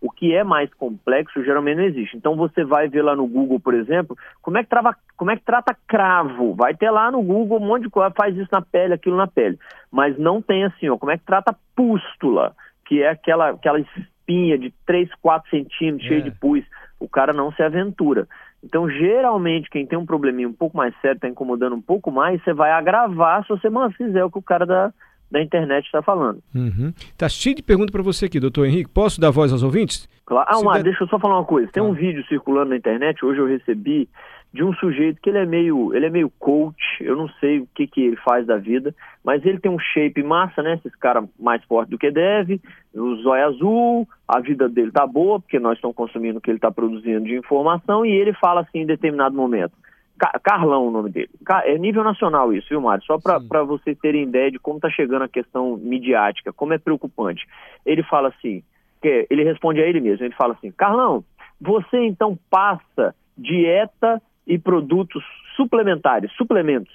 O 0.04 0.12
que 0.12 0.36
é 0.36 0.44
mais 0.44 0.72
complexo 0.74 1.42
geralmente 1.46 1.78
não 1.78 1.86
existe. 1.86 2.18
Então 2.18 2.36
você 2.36 2.66
vai 2.66 2.90
ver 2.90 3.02
lá 3.02 3.16
no 3.16 3.26
Google, 3.26 3.58
por 3.58 3.74
exemplo, 3.74 4.18
como 4.42 4.58
é 4.58 4.64
que, 4.64 4.70
trava, 4.70 4.94
como 5.16 5.32
é 5.32 5.38
que 5.38 5.46
trata 5.46 5.74
cravo. 5.88 6.54
Vai 6.54 6.76
ter 6.76 6.92
lá 6.92 7.10
no 7.10 7.24
Google 7.24 7.58
um 7.58 7.66
monte 7.66 7.84
de 7.84 7.90
coisa, 7.90 8.14
faz 8.14 8.36
isso 8.36 8.50
na 8.52 8.62
pele, 8.62 8.94
aquilo 8.94 9.16
na 9.16 9.28
pele. 9.28 9.58
Mas 9.90 10.20
não 10.20 10.42
tem 10.42 10.66
assim, 10.66 10.90
ó, 10.90 10.98
como 10.98 11.14
é 11.14 11.18
que 11.18 11.24
trata 11.24 11.56
pústula, 11.74 12.54
que 12.86 13.02
é 13.02 13.12
aquela, 13.12 13.52
aquela 13.52 13.80
espinha 13.80 14.58
de 14.58 14.74
3, 14.86 15.10
4 15.22 15.50
centímetros, 15.50 16.04
é. 16.04 16.08
cheia 16.10 16.22
de 16.22 16.32
pus. 16.32 16.66
O 17.00 17.08
cara 17.08 17.32
não 17.32 17.54
se 17.54 17.64
aventura. 17.64 18.28
Então, 18.62 18.90
geralmente, 18.90 19.70
quem 19.70 19.88
tem 19.88 19.98
um 19.98 20.06
probleminha 20.06 20.50
um 20.50 20.54
pouco 20.54 20.76
mais 20.76 20.94
sério, 21.00 21.16
está 21.16 21.30
incomodando 21.30 21.78
um 21.78 21.82
pouco 21.82 22.12
mais, 22.12 22.44
você 22.44 22.54
vai 22.54 22.72
agravar 22.72 23.44
se 23.44 23.50
você 23.50 23.70
fizer 23.96 24.24
o 24.26 24.32
que 24.32 24.38
o 24.38 24.42
cara 24.42 24.66
da, 24.66 24.94
da 25.34 25.42
internet 25.42 25.86
está 25.86 26.02
falando. 26.02 26.40
Uhum. 26.54 26.94
Tá 27.18 27.28
cheio 27.28 27.56
de 27.56 27.64
perguntas 27.64 27.92
para 27.92 28.04
você 28.04 28.28
aqui, 28.28 28.40
doutor 28.40 28.68
Henrique. 28.68 28.90
Posso 28.90 29.20
dar 29.20 29.32
voz 29.32 29.52
aos 29.52 29.64
ouvintes? 29.64 30.08
Claro. 30.26 30.48
Ah, 30.48 30.60
uma, 30.60 30.74
der... 30.76 30.84
deixa 30.84 31.04
eu 31.04 31.08
só 31.08 31.18
falar 31.18 31.40
uma 31.40 31.46
coisa. 31.46 31.72
Tem 31.72 31.82
ah. 31.82 31.86
um 31.86 31.94
vídeo 31.94 32.24
circulando 32.28 32.70
na 32.70 32.78
internet, 32.78 33.26
hoje 33.26 33.40
eu 33.40 33.48
recebi, 33.48 34.08
de 34.54 34.64
um 34.64 34.72
sujeito 34.76 35.20
que 35.20 35.32
ele 35.32 35.40
é 35.40 35.46
meio, 35.46 35.92
ele 35.96 36.06
é 36.06 36.10
meio 36.12 36.32
coach, 36.38 36.78
eu 37.02 37.16
não 37.16 37.28
sei 37.40 37.62
o 37.62 37.68
que, 37.74 37.88
que 37.88 38.02
ele 38.02 38.16
faz 38.18 38.46
da 38.46 38.58
vida, 38.58 38.94
mas 39.24 39.44
ele 39.44 39.60
tem 39.60 39.72
um 39.72 39.80
shape 39.80 40.22
massa, 40.22 40.62
né? 40.62 40.76
Esses 40.76 40.96
caras 40.98 41.26
mais 41.40 41.64
forte 41.64 41.90
do 41.90 41.98
que 41.98 42.12
deve, 42.12 42.62
o 42.94 43.16
zóio 43.16 43.48
azul, 43.48 44.08
a 44.28 44.40
vida 44.40 44.70
dele 44.70 44.92
tá 44.92 45.08
boa, 45.08 45.40
porque 45.40 45.58
nós 45.58 45.78
estamos 45.78 45.98
consumindo 45.98 46.38
o 46.38 46.42
que 46.42 46.52
ele 46.52 46.60
está 46.60 46.70
produzindo 46.70 47.26
de 47.26 47.36
informação, 47.36 48.06
e 48.06 48.12
ele 48.12 48.34
fala 48.34 48.62
assim 48.62 48.82
em 48.82 48.86
determinado 48.86 49.36
momento. 49.36 49.74
Carlão 50.18 50.88
o 50.88 50.92
nome 50.92 51.10
dele. 51.10 51.30
É 51.66 51.78
nível 51.78 52.04
nacional 52.04 52.54
isso, 52.54 52.68
viu, 52.70 52.82
Mário? 52.82 53.04
Só 53.04 53.18
para 53.20 53.64
vocês 53.64 53.98
terem 54.00 54.24
ideia 54.24 54.52
de 54.52 54.60
como 54.60 54.78
está 54.78 54.90
chegando 54.90 55.24
a 55.24 55.30
questão 55.30 55.76
midiática, 55.78 56.54
como 56.54 56.74
é 56.74 56.78
preocupante. 56.78 57.46
Ele 57.86 58.04
fala 58.04 58.30
assim, 58.30 58.64
que 59.02 59.28
ele 59.30 59.44
responde 59.44 59.82
a 59.82 59.88
ele 59.88 60.00
mesmo, 60.00 60.26
ele 60.26 60.36
fala 60.36 60.54
assim, 60.54 60.72
Carlão, 60.72 61.24
você 61.60 61.98
então 62.06 62.38
passa 62.50 63.16
dieta 63.38 64.22
e 64.46 64.58
produtos 64.58 65.24
suplementares, 65.56 66.32
suplementos, 66.34 66.94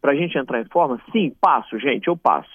para 0.00 0.12
a 0.12 0.14
gente 0.16 0.36
entrar 0.36 0.60
em 0.60 0.68
forma? 0.68 1.00
Sim, 1.12 1.32
passo, 1.40 1.78
gente, 1.78 2.08
eu 2.08 2.16
passo. 2.16 2.50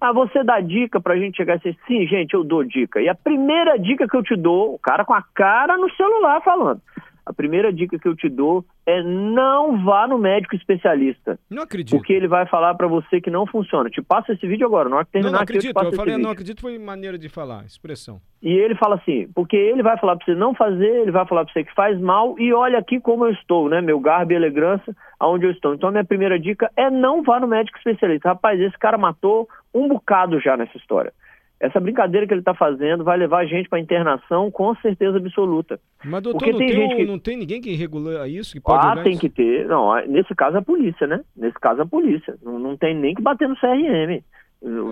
Ah, 0.00 0.12
você 0.12 0.44
dá 0.44 0.60
dica 0.60 1.00
para 1.00 1.14
a 1.14 1.18
gente 1.18 1.36
chegar 1.36 1.54
assim? 1.54 1.74
Sim, 1.86 2.06
gente, 2.06 2.34
eu 2.34 2.44
dou 2.44 2.62
dica. 2.62 3.00
E 3.00 3.08
a 3.08 3.14
primeira 3.14 3.78
dica 3.78 4.06
que 4.06 4.16
eu 4.16 4.22
te 4.22 4.36
dou, 4.36 4.74
o 4.74 4.78
cara 4.78 5.04
com 5.04 5.14
a 5.14 5.22
cara 5.34 5.76
no 5.76 5.90
celular 5.94 6.40
falando 6.42 6.80
a 7.26 7.32
primeira 7.32 7.72
dica 7.72 7.98
que 7.98 8.06
eu 8.06 8.14
te 8.14 8.28
dou 8.28 8.64
é 8.86 9.02
não 9.02 9.84
vá 9.84 10.06
no 10.06 10.16
médico 10.16 10.54
especialista. 10.54 11.36
Não 11.50 11.64
acredito. 11.64 11.96
Porque 11.96 12.12
ele 12.12 12.28
vai 12.28 12.46
falar 12.46 12.74
para 12.76 12.86
você 12.86 13.20
que 13.20 13.30
não 13.30 13.44
funciona. 13.44 13.90
Te 13.90 14.00
passa 14.00 14.32
esse 14.32 14.46
vídeo 14.46 14.64
agora, 14.64 14.88
na 14.88 14.96
hora 14.96 15.04
que 15.04 15.10
terminar 15.10 15.32
não, 15.32 15.38
não 15.38 15.42
acredito, 15.42 15.76
aqui, 15.76 15.86
eu, 15.86 15.90
eu 15.90 15.96
falei, 15.96 16.16
não 16.16 16.30
acredito 16.30 16.60
foi 16.60 16.78
maneira 16.78 17.18
de 17.18 17.28
falar, 17.28 17.64
expressão. 17.64 18.20
E 18.40 18.50
ele 18.50 18.76
fala 18.76 18.94
assim, 18.94 19.28
porque 19.34 19.56
ele 19.56 19.82
vai 19.82 19.98
falar 19.98 20.14
para 20.14 20.24
você 20.24 20.34
não 20.36 20.54
fazer, 20.54 21.02
ele 21.02 21.10
vai 21.10 21.26
falar 21.26 21.44
para 21.44 21.52
você 21.52 21.64
que 21.64 21.74
faz 21.74 22.00
mal 22.00 22.38
e 22.38 22.52
olha 22.52 22.78
aqui 22.78 23.00
como 23.00 23.26
eu 23.26 23.32
estou, 23.32 23.68
né? 23.68 23.80
Meu 23.80 23.98
garbo 23.98 24.32
e 24.32 24.36
elegância, 24.36 24.94
aonde 25.18 25.46
eu 25.46 25.50
estou. 25.50 25.74
Então 25.74 25.88
a 25.88 25.92
minha 25.92 26.04
primeira 26.04 26.38
dica 26.38 26.70
é 26.76 26.88
não 26.88 27.24
vá 27.24 27.40
no 27.40 27.48
médico 27.48 27.76
especialista. 27.78 28.28
Rapaz, 28.28 28.60
esse 28.60 28.78
cara 28.78 28.96
matou 28.96 29.48
um 29.74 29.88
bocado 29.88 30.38
já 30.38 30.56
nessa 30.56 30.76
história. 30.76 31.12
Essa 31.58 31.80
brincadeira 31.80 32.26
que 32.26 32.34
ele 32.34 32.40
está 32.40 32.54
fazendo 32.54 33.02
vai 33.02 33.16
levar 33.16 33.38
a 33.38 33.46
gente 33.46 33.68
para 33.68 33.80
internação 33.80 34.50
com 34.50 34.74
certeza 34.76 35.16
absoluta. 35.16 35.80
Mas, 36.04 36.22
doutor, 36.22 36.38
Porque 36.38 36.52
não, 36.52 36.58
tem, 36.58 36.68
tem, 36.68 36.96
que... 36.96 37.04
não 37.06 37.18
tem 37.18 37.36
ninguém 37.36 37.60
que 37.62 37.74
regula 37.74 38.28
isso? 38.28 38.52
Que 38.52 38.60
pode 38.60 38.86
ah, 38.86 39.02
tem 39.02 39.12
isso? 39.12 39.20
que 39.22 39.30
ter. 39.30 39.66
Não, 39.66 39.96
nesse 40.06 40.34
caso 40.34 40.58
a 40.58 40.62
polícia, 40.62 41.06
né? 41.06 41.20
Nesse 41.34 41.58
caso 41.58 41.80
a 41.80 41.86
polícia. 41.86 42.34
Não, 42.42 42.58
não 42.58 42.76
tem 42.76 42.94
nem 42.94 43.14
que 43.14 43.22
bater 43.22 43.48
no 43.48 43.56
CRM. 43.56 44.22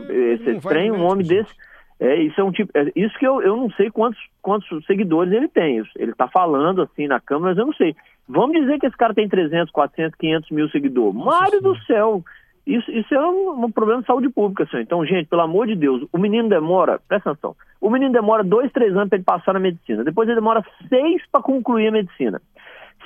Esse 0.08 0.60
trem, 0.66 0.90
um 0.90 1.04
homem 1.04 1.26
desse. 1.26 1.52
É, 2.00 2.16
isso 2.22 2.40
é 2.40 2.44
um 2.44 2.50
tipo. 2.50 2.70
É, 2.76 2.90
isso 2.96 3.16
que 3.18 3.26
eu, 3.26 3.40
eu 3.42 3.56
não 3.56 3.70
sei 3.72 3.90
quantos, 3.90 4.18
quantos 4.42 4.84
seguidores 4.86 5.32
ele 5.32 5.48
tem. 5.48 5.82
Ele 5.96 6.12
está 6.12 6.28
falando 6.28 6.82
assim 6.82 7.06
na 7.06 7.20
Câmara, 7.20 7.50
mas 7.50 7.58
eu 7.58 7.66
não 7.66 7.74
sei. 7.74 7.94
Vamos 8.28 8.58
dizer 8.58 8.78
que 8.78 8.86
esse 8.86 8.96
cara 8.96 9.14
tem 9.14 9.28
300, 9.28 9.70
400, 9.70 10.18
500 10.18 10.50
mil 10.50 10.68
seguidores. 10.70 11.14
Mário 11.14 11.60
do 11.60 11.76
céu! 11.84 12.24
Isso, 12.66 12.90
isso 12.90 13.14
é 13.14 13.20
um, 13.20 13.64
um, 13.64 13.70
problema 13.70 14.00
de 14.00 14.06
saúde 14.06 14.30
pública, 14.30 14.66
senhor. 14.66 14.82
Então, 14.82 15.04
gente, 15.04 15.28
pelo 15.28 15.42
amor 15.42 15.66
de 15.66 15.76
Deus, 15.76 16.06
o 16.10 16.18
menino 16.18 16.48
demora, 16.48 16.98
presta 17.06 17.30
atenção, 17.30 17.54
o 17.80 17.90
menino 17.90 18.12
demora 18.12 18.42
dois, 18.42 18.72
três 18.72 18.92
anos 18.96 19.08
para 19.10 19.16
ele 19.16 19.24
passar 19.24 19.52
na 19.52 19.60
medicina. 19.60 20.02
Depois 20.02 20.26
ele 20.28 20.36
demora 20.36 20.64
seis 20.88 21.22
para 21.30 21.42
concluir 21.42 21.88
a 21.88 21.92
medicina. 21.92 22.40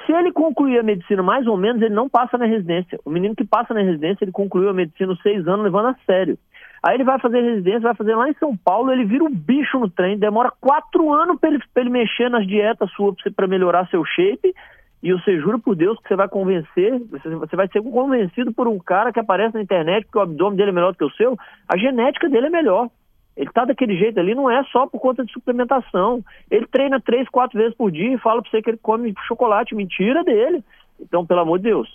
Se 0.07 0.13
ele 0.13 0.31
concluir 0.31 0.79
a 0.79 0.83
medicina 0.83 1.23
mais 1.23 1.47
ou 1.47 1.57
menos, 1.57 1.83
ele 1.83 1.95
não 1.95 2.09
passa 2.09 2.39
na 2.39 2.47
residência. 2.47 3.01
O 3.05 3.11
menino 3.11 3.35
que 3.35 3.45
passa 3.45 3.75
na 3.75 3.83
residência, 3.83 4.25
ele 4.25 4.33
concluiu 4.33 4.71
a 4.71 4.75
medicina 4.75 5.17
seis 5.23 5.47
anos 5.49 5.65
levando 5.65 5.89
a 5.89 5.97
sério. 6.07 6.39
Aí 6.81 6.95
ele 6.95 7.05
vai 7.05 7.19
fazer 7.19 7.41
residência, 7.41 7.81
vai 7.81 7.95
fazer 7.95 8.15
lá 8.15 8.29
em 8.29 8.35
São 8.35 8.57
Paulo, 8.57 8.93
ele 8.93 9.05
vira 9.05 9.25
um 9.25 9.35
bicho 9.35 9.79
no 9.81 9.91
trem, 9.91 10.17
demora 10.17 10.53
quatro 10.61 11.13
anos 11.13 11.39
para 11.41 11.51
ele, 11.51 11.61
ele 11.75 11.91
mexer 11.91 12.31
nas 12.31 12.47
dietas 12.47 12.89
suas 12.93 13.17
para 13.35 13.49
melhorar 13.49 13.89
seu 13.89 14.05
shape 14.05 14.55
e 15.03 15.13
você 15.13 15.39
jura 15.39 15.59
por 15.59 15.77
Deus 15.77 15.99
que 16.01 16.09
você 16.09 16.17
vai 16.17 16.29
convencer, 16.29 16.99
você, 17.11 17.57
vai 17.57 17.69
ser 17.69 17.83
convencido 17.83 18.53
por 18.53 18.67
um 18.67 18.79
cara 18.79 19.13
que 19.13 19.21
aparece 19.21 19.55
na 19.55 19.63
internet 19.63 20.05
porque 20.05 20.19
o 20.19 20.23
abdômen 20.23 20.57
dele 20.57 20.71
é 20.71 20.75
melhor 20.75 20.93
do 20.93 20.99
que 20.99 21.05
o 21.05 21.13
seu, 21.13 21.37
a 21.69 21.77
genética 21.77 22.29
dele 22.29 22.47
é 22.47 22.51
melhor. 22.51 22.89
Ele 23.37 23.51
tá 23.53 23.65
daquele 23.65 23.97
jeito 23.97 24.19
ali, 24.19 24.35
não 24.35 24.51
é 24.51 24.65
só 24.65 24.89
por 24.89 25.01
conta 25.01 25.25
de 25.25 25.33
suplementação. 25.33 26.25
Ele 26.51 26.67
treina 26.67 27.01
três, 27.01 27.29
quatro 27.29 27.57
vezes 27.57 27.77
por 27.77 27.93
dia 27.93 28.13
e 28.13 28.19
fala 28.19 28.43
pra 28.43 28.51
você 28.51 28.61
que 28.61 28.71
ele 28.71 28.81
come 28.83 29.15
chocolate. 29.29 29.77
Mentira 29.77 30.25
dele. 30.25 30.65
Então, 31.01 31.25
pelo 31.25 31.41
amor 31.41 31.59
de 31.59 31.65
Deus, 31.65 31.89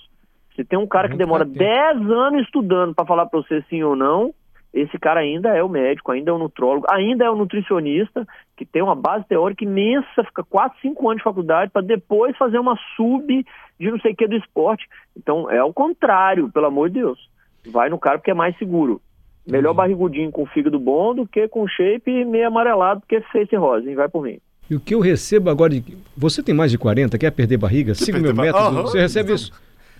se 0.55 0.63
tem 0.63 0.79
um 0.79 0.87
cara 0.87 1.09
que 1.09 1.17
demora 1.17 1.43
dez 1.43 1.99
anos 2.09 2.43
estudando 2.43 2.95
para 2.95 3.05
falar 3.05 3.25
para 3.25 3.41
você 3.41 3.61
sim 3.69 3.83
ou 3.83 3.93
não, 3.93 4.33
esse 4.73 4.97
cara 4.97 5.19
ainda 5.19 5.49
é 5.49 5.61
o 5.61 5.67
médico, 5.67 6.11
ainda 6.11 6.31
é 6.31 6.33
o 6.33 6.39
nutrólogo, 6.39 6.87
ainda 6.89 7.25
é 7.25 7.29
o 7.29 7.35
nutricionista, 7.35 8.25
que 8.65 8.71
tem 8.71 8.81
uma 8.81 8.95
base 8.95 9.25
teórica 9.27 9.63
imensa, 9.63 10.23
fica 10.23 10.43
4, 10.43 10.79
5 10.81 11.09
anos 11.09 11.17
de 11.17 11.23
faculdade 11.23 11.71
para 11.71 11.81
depois 11.81 12.37
fazer 12.37 12.57
uma 12.57 12.77
sub 12.95 13.45
de 13.79 13.91
não 13.91 13.99
sei 13.99 14.13
o 14.13 14.15
que 14.15 14.27
do 14.27 14.35
esporte. 14.35 14.87
Então 15.17 15.49
é 15.49 15.63
o 15.63 15.73
contrário, 15.73 16.49
pelo 16.51 16.67
amor 16.67 16.89
de 16.89 16.99
Deus. 16.99 17.19
Vai 17.67 17.89
no 17.89 17.99
cara 17.99 18.17
porque 18.17 18.31
é 18.31 18.35
mais 18.35 18.57
seguro. 18.57 19.01
Melhor 19.45 19.71
uhum. 19.71 19.75
barrigudinho 19.75 20.31
com 20.31 20.45
fígado 20.45 20.79
bom 20.79 21.13
do 21.13 21.27
que 21.27 21.47
com 21.47 21.67
shape 21.67 22.23
meio 22.25 22.47
amarelado 22.47 23.01
porque 23.01 23.21
face 23.21 23.55
rosa, 23.55 23.89
hein? 23.89 23.95
Vai 23.95 24.07
por 24.07 24.23
mim. 24.23 24.39
E 24.69 24.75
o 24.75 24.79
que 24.79 24.95
eu 24.95 25.01
recebo 25.01 25.49
agora 25.49 25.73
de... 25.73 25.97
Você 26.15 26.41
tem 26.41 26.55
mais 26.55 26.71
de 26.71 26.77
40, 26.77 27.17
quer 27.17 27.31
perder 27.31 27.57
barriga? 27.57 27.93
Siga 27.93 28.17
o 28.17 28.21
meu 28.21 28.33
método. 28.33 28.77
Uhum. 28.77 28.81
Você 28.83 28.99
recebe 28.99 29.33
isso 29.33 29.51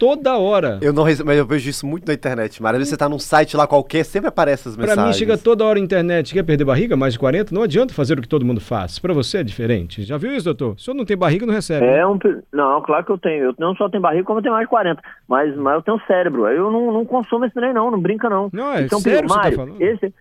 toda 0.04 0.38
hora. 0.38 0.80
Eu 0.82 0.92
não 0.92 1.04
recebo, 1.04 1.28
mas 1.28 1.38
eu 1.38 1.46
vejo 1.46 1.70
isso 1.70 1.88
muito 1.88 2.06
na 2.06 2.14
internet, 2.14 2.62
Mara. 2.62 2.76
Às 2.76 2.80
vezes 2.80 2.90
você 2.90 2.98
tá 2.98 3.08
num 3.08 3.18
site 3.18 3.56
lá 3.56 3.66
qualquer, 3.66 4.04
sempre 4.04 4.28
aparece 4.28 4.68
as 4.68 4.76
mensagens. 4.76 5.02
Pra 5.02 5.08
mim 5.08 5.14
chega 5.14 5.38
toda 5.38 5.64
hora 5.64 5.80
na 5.80 5.86
internet. 5.86 6.34
Quer 6.34 6.44
perder 6.44 6.66
barriga? 6.66 6.98
Mais 6.98 7.14
de 7.14 7.20
40? 7.20 7.56
Não 7.56 7.64
adianta 7.64 7.94
fazer 7.94 8.20
o 8.20 8.22
que 8.22 8.28
todo 8.28 8.46
mundo 8.46 8.60
faz. 8.60 9.00
Pra 9.00 9.14
você 9.14 9.38
é 9.38 9.44
diferente. 9.44 10.04
Já 10.04 10.18
viu 10.18 10.36
isso, 10.36 10.44
doutor? 10.44 10.78
Se 10.78 10.90
eu 10.90 10.94
não 10.94 11.06
tem 11.06 11.16
barriga, 11.16 11.46
não 11.46 11.54
recebe. 11.54 11.86
É 11.86 12.06
um... 12.06 12.20
Não, 12.52 12.82
claro 12.82 13.06
que 13.06 13.12
eu 13.12 13.18
tenho. 13.18 13.46
Eu 13.46 13.56
não 13.58 13.74
só 13.76 13.88
tenho 13.88 14.02
barriga, 14.02 14.26
como 14.26 14.40
eu 14.40 14.44
tenho 14.44 14.54
mais 14.54 14.66
de 14.66 14.70
40. 14.70 15.02
Mas, 15.26 15.56
mas 15.56 15.76
eu 15.76 15.82
tenho 15.82 16.02
cérebro. 16.06 16.48
Eu 16.48 16.70
não, 16.70 16.92
não 16.92 17.06
consumo 17.06 17.46
esse 17.46 17.54
trem, 17.54 17.74
não. 17.74 17.90
Não 17.90 18.00
brinca, 18.00 18.30
não. 18.30 18.50
Não, 18.52 18.74
é 18.74 18.82
então, 18.82 19.00
sério 19.00 19.30
Mário, 19.30 19.58
tá 19.58 19.72
esse... 19.80 20.14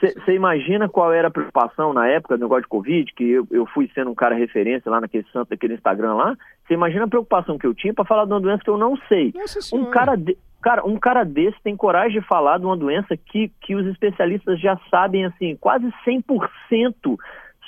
Você 0.00 0.32
imagina 0.32 0.88
qual 0.88 1.12
era 1.12 1.28
a 1.28 1.30
preocupação 1.30 1.92
na 1.92 2.08
época 2.08 2.36
do 2.36 2.42
negócio 2.42 2.62
de 2.62 2.68
Covid, 2.68 3.12
que 3.12 3.30
eu, 3.30 3.46
eu 3.50 3.66
fui 3.66 3.90
sendo 3.94 4.10
um 4.10 4.14
cara 4.14 4.34
referência 4.34 4.90
lá 4.90 5.00
naquele 5.00 5.26
santo, 5.30 5.50
daquele 5.50 5.74
Instagram 5.74 6.14
lá. 6.14 6.36
Você 6.66 6.74
imagina 6.74 7.04
a 7.04 7.08
preocupação 7.08 7.58
que 7.58 7.66
eu 7.66 7.74
tinha 7.74 7.92
para 7.92 8.06
falar 8.06 8.24
de 8.24 8.32
uma 8.32 8.40
doença 8.40 8.64
que 8.64 8.70
eu 8.70 8.78
não 8.78 8.96
sei. 9.08 9.32
um 9.74 9.90
cara, 9.90 10.16
de, 10.16 10.38
cara, 10.62 10.86
um 10.86 10.96
cara 10.96 11.22
desse 11.24 11.60
tem 11.62 11.76
coragem 11.76 12.20
de 12.20 12.26
falar 12.26 12.58
de 12.58 12.64
uma 12.64 12.76
doença 12.76 13.14
que, 13.14 13.50
que 13.60 13.74
os 13.74 13.86
especialistas 13.86 14.58
já 14.58 14.78
sabem, 14.90 15.26
assim, 15.26 15.54
quase 15.56 15.86
100% 16.06 17.18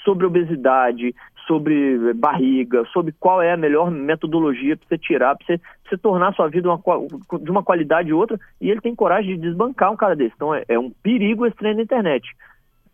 sobre 0.03 0.27
obesidade, 0.27 1.15
sobre 1.47 2.13
barriga, 2.15 2.85
sobre 2.93 3.13
qual 3.19 3.43
é 3.43 3.53
a 3.53 3.57
melhor 3.57 3.91
metodologia 3.91 4.77
para 4.77 4.89
você 4.89 4.99
tirar, 4.99 5.37
para 5.37 5.47
você, 5.47 5.61
você, 5.89 5.97
tornar 5.97 6.35
sua 6.35 6.49
vida 6.49 6.69
uma, 6.69 6.81
de 7.41 7.51
uma 7.51 7.63
qualidade 7.63 8.13
outra, 8.13 8.39
e 8.61 8.71
ele 8.71 8.81
tem 8.81 8.95
coragem 8.95 9.37
de 9.37 9.43
desbancar 9.43 9.93
um 9.93 9.97
cara 9.97 10.17
desse. 10.17 10.35
Então 10.35 10.55
é, 10.55 10.65
é 10.69 10.79
um 10.79 10.91
perigo 10.91 11.47
esse 11.47 11.57
trem 11.57 11.75
na 11.75 11.83
internet. 11.83 12.29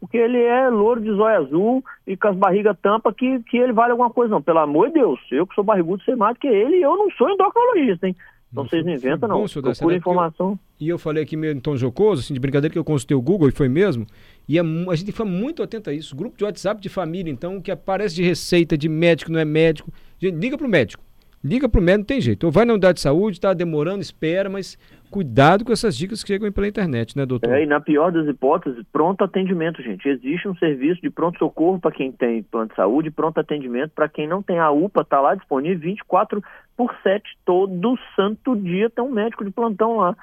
Porque 0.00 0.16
ele 0.16 0.40
é 0.40 0.68
louro 0.68 1.00
de 1.00 1.10
zóio 1.10 1.38
azul 1.38 1.84
e 2.06 2.16
com 2.16 2.28
as 2.28 2.36
barrigas 2.36 2.78
tampa 2.80 3.12
que, 3.12 3.40
que 3.44 3.56
ele 3.56 3.72
vale 3.72 3.90
alguma 3.90 4.10
coisa, 4.10 4.30
não. 4.30 4.40
Pelo 4.40 4.60
amor 4.60 4.88
de 4.88 4.94
Deus, 4.94 5.20
eu 5.32 5.46
que 5.46 5.54
sou 5.54 5.64
barrigudo 5.64 6.02
sei 6.04 6.14
mais 6.14 6.34
do 6.34 6.40
que 6.40 6.46
ele 6.46 6.80
eu 6.80 6.96
não 6.96 7.10
sou 7.10 7.28
endocrinologista, 7.28 8.06
hein? 8.06 8.16
Então 8.50 8.66
vocês 8.66 8.84
não 8.84 8.92
inventam, 8.92 9.28
não. 9.28 9.46
Procura 9.46 9.96
informação. 9.96 10.50
Eu, 10.50 10.58
e 10.80 10.88
eu 10.88 10.98
falei 10.98 11.22
aqui 11.22 11.36
meio 11.36 11.52
em 11.52 11.60
tom 11.60 11.76
jocoso, 11.76 12.22
assim, 12.22 12.32
de 12.32 12.40
brincadeira, 12.40 12.72
que 12.72 12.78
eu 12.78 12.84
consultei 12.84 13.16
o 13.16 13.20
Google 13.20 13.48
e 13.48 13.52
foi 13.52 13.68
mesmo. 13.68 14.06
E 14.48 14.58
é, 14.58 14.62
a 14.62 14.94
gente 14.94 15.12
fica 15.12 15.24
muito 15.24 15.62
atento 15.62 15.90
a 15.90 15.92
isso. 15.92 16.16
Grupo 16.16 16.36
de 16.36 16.44
WhatsApp 16.44 16.80
de 16.80 16.88
família, 16.88 17.30
então, 17.30 17.60
que 17.60 17.70
aparece 17.70 18.14
de 18.14 18.22
receita, 18.22 18.76
de 18.76 18.88
médico, 18.88 19.30
não 19.30 19.38
é 19.38 19.44
médico. 19.44 19.92
Gente, 20.18 20.36
liga 20.36 20.56
pro 20.56 20.68
médico. 20.68 21.04
Liga 21.42 21.68
pro 21.68 21.80
médico, 21.80 21.98
não 21.98 22.06
tem 22.06 22.20
jeito. 22.20 22.44
Ou 22.44 22.52
vai 22.52 22.64
na 22.64 22.72
unidade 22.72 22.96
de 22.96 23.00
saúde, 23.00 23.36
está 23.36 23.54
demorando, 23.54 24.00
espera, 24.00 24.48
mas 24.48 24.76
cuidado 25.10 25.64
com 25.64 25.72
essas 25.72 25.96
dicas 25.96 26.22
que 26.22 26.32
chegam 26.32 26.50
pela 26.50 26.66
internet, 26.66 27.16
né, 27.16 27.24
doutor? 27.24 27.52
É, 27.52 27.62
e 27.62 27.66
na 27.66 27.80
pior 27.80 28.10
das 28.10 28.26
hipóteses, 28.26 28.84
pronto 28.92 29.22
atendimento, 29.22 29.82
gente. 29.82 30.08
Existe 30.08 30.48
um 30.48 30.56
serviço 30.56 31.00
de 31.00 31.10
pronto-socorro 31.10 31.78
para 31.78 31.92
quem 31.92 32.10
tem 32.10 32.42
plano 32.42 32.68
de 32.68 32.74
saúde, 32.74 33.10
pronto 33.10 33.38
atendimento 33.38 33.92
para 33.94 34.08
quem 34.08 34.26
não 34.26 34.42
tem. 34.42 34.58
A 34.58 34.70
UPA 34.70 35.02
está 35.02 35.20
lá 35.20 35.34
disponível 35.34 35.78
24 35.78 36.42
por 36.76 36.94
7. 37.02 37.22
Todo 37.44 37.98
santo 38.16 38.56
dia 38.56 38.90
tem 38.90 39.04
um 39.04 39.10
médico 39.10 39.44
de 39.44 39.50
plantão 39.50 39.96
lá 39.96 40.16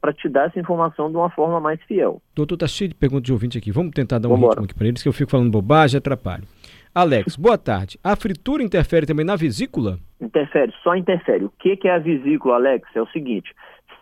para 0.00 0.12
te 0.12 0.28
dar 0.28 0.46
essa 0.46 0.60
informação 0.60 1.10
de 1.10 1.16
uma 1.16 1.28
forma 1.30 1.60
mais 1.60 1.80
fiel. 1.82 2.22
Doutor, 2.36 2.56
tá 2.56 2.68
cheio 2.68 2.88
de 2.88 2.94
perguntas 2.94 3.24
de 3.24 3.32
ouvinte 3.32 3.58
aqui. 3.58 3.72
Vamos 3.72 3.92
tentar 3.92 4.18
dar 4.18 4.28
um 4.28 4.32
Vambora. 4.32 4.50
ritmo 4.50 4.64
aqui 4.64 4.74
para 4.74 4.86
eles, 4.86 5.02
que 5.02 5.08
eu 5.08 5.12
fico 5.12 5.30
falando 5.30 5.50
bobagem 5.50 5.96
e 5.96 5.98
atrapalho. 5.98 6.44
Alex, 6.94 7.36
boa 7.36 7.56
tarde. 7.56 7.98
A 8.04 8.14
fritura 8.14 8.62
interfere 8.62 9.06
também 9.06 9.24
na 9.24 9.34
vesícula? 9.34 9.98
Interfere, 10.20 10.72
só 10.82 10.94
interfere. 10.94 11.46
O 11.46 11.52
que, 11.58 11.74
que 11.74 11.88
é 11.88 11.94
a 11.94 11.98
vesícula, 11.98 12.56
Alex? 12.56 12.86
É 12.94 13.00
o 13.00 13.06
seguinte: 13.06 13.50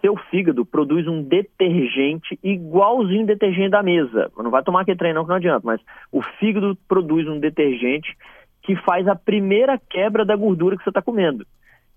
seu 0.00 0.16
fígado 0.28 0.66
produz 0.66 1.06
um 1.06 1.23
detergente 1.23 2.37
igualzinho 2.42 3.26
detergente 3.26 3.70
da 3.70 3.82
mesa. 3.82 4.28
Não 4.37 4.50
vai 4.50 4.64
tomar 4.64 4.80
aquele 4.80 4.99
trem 4.99 5.14
não 5.14 5.23
que 5.23 5.28
não 5.28 5.37
adianta, 5.37 5.61
mas 5.64 5.80
o 6.11 6.20
fígado 6.40 6.76
produz 6.88 7.28
um 7.28 7.38
detergente 7.38 8.16
que 8.62 8.75
faz 8.76 9.06
a 9.06 9.14
primeira 9.14 9.78
quebra 9.88 10.25
da 10.25 10.35
gordura 10.35 10.76
que 10.76 10.82
você 10.82 10.90
está 10.90 11.00
comendo. 11.00 11.47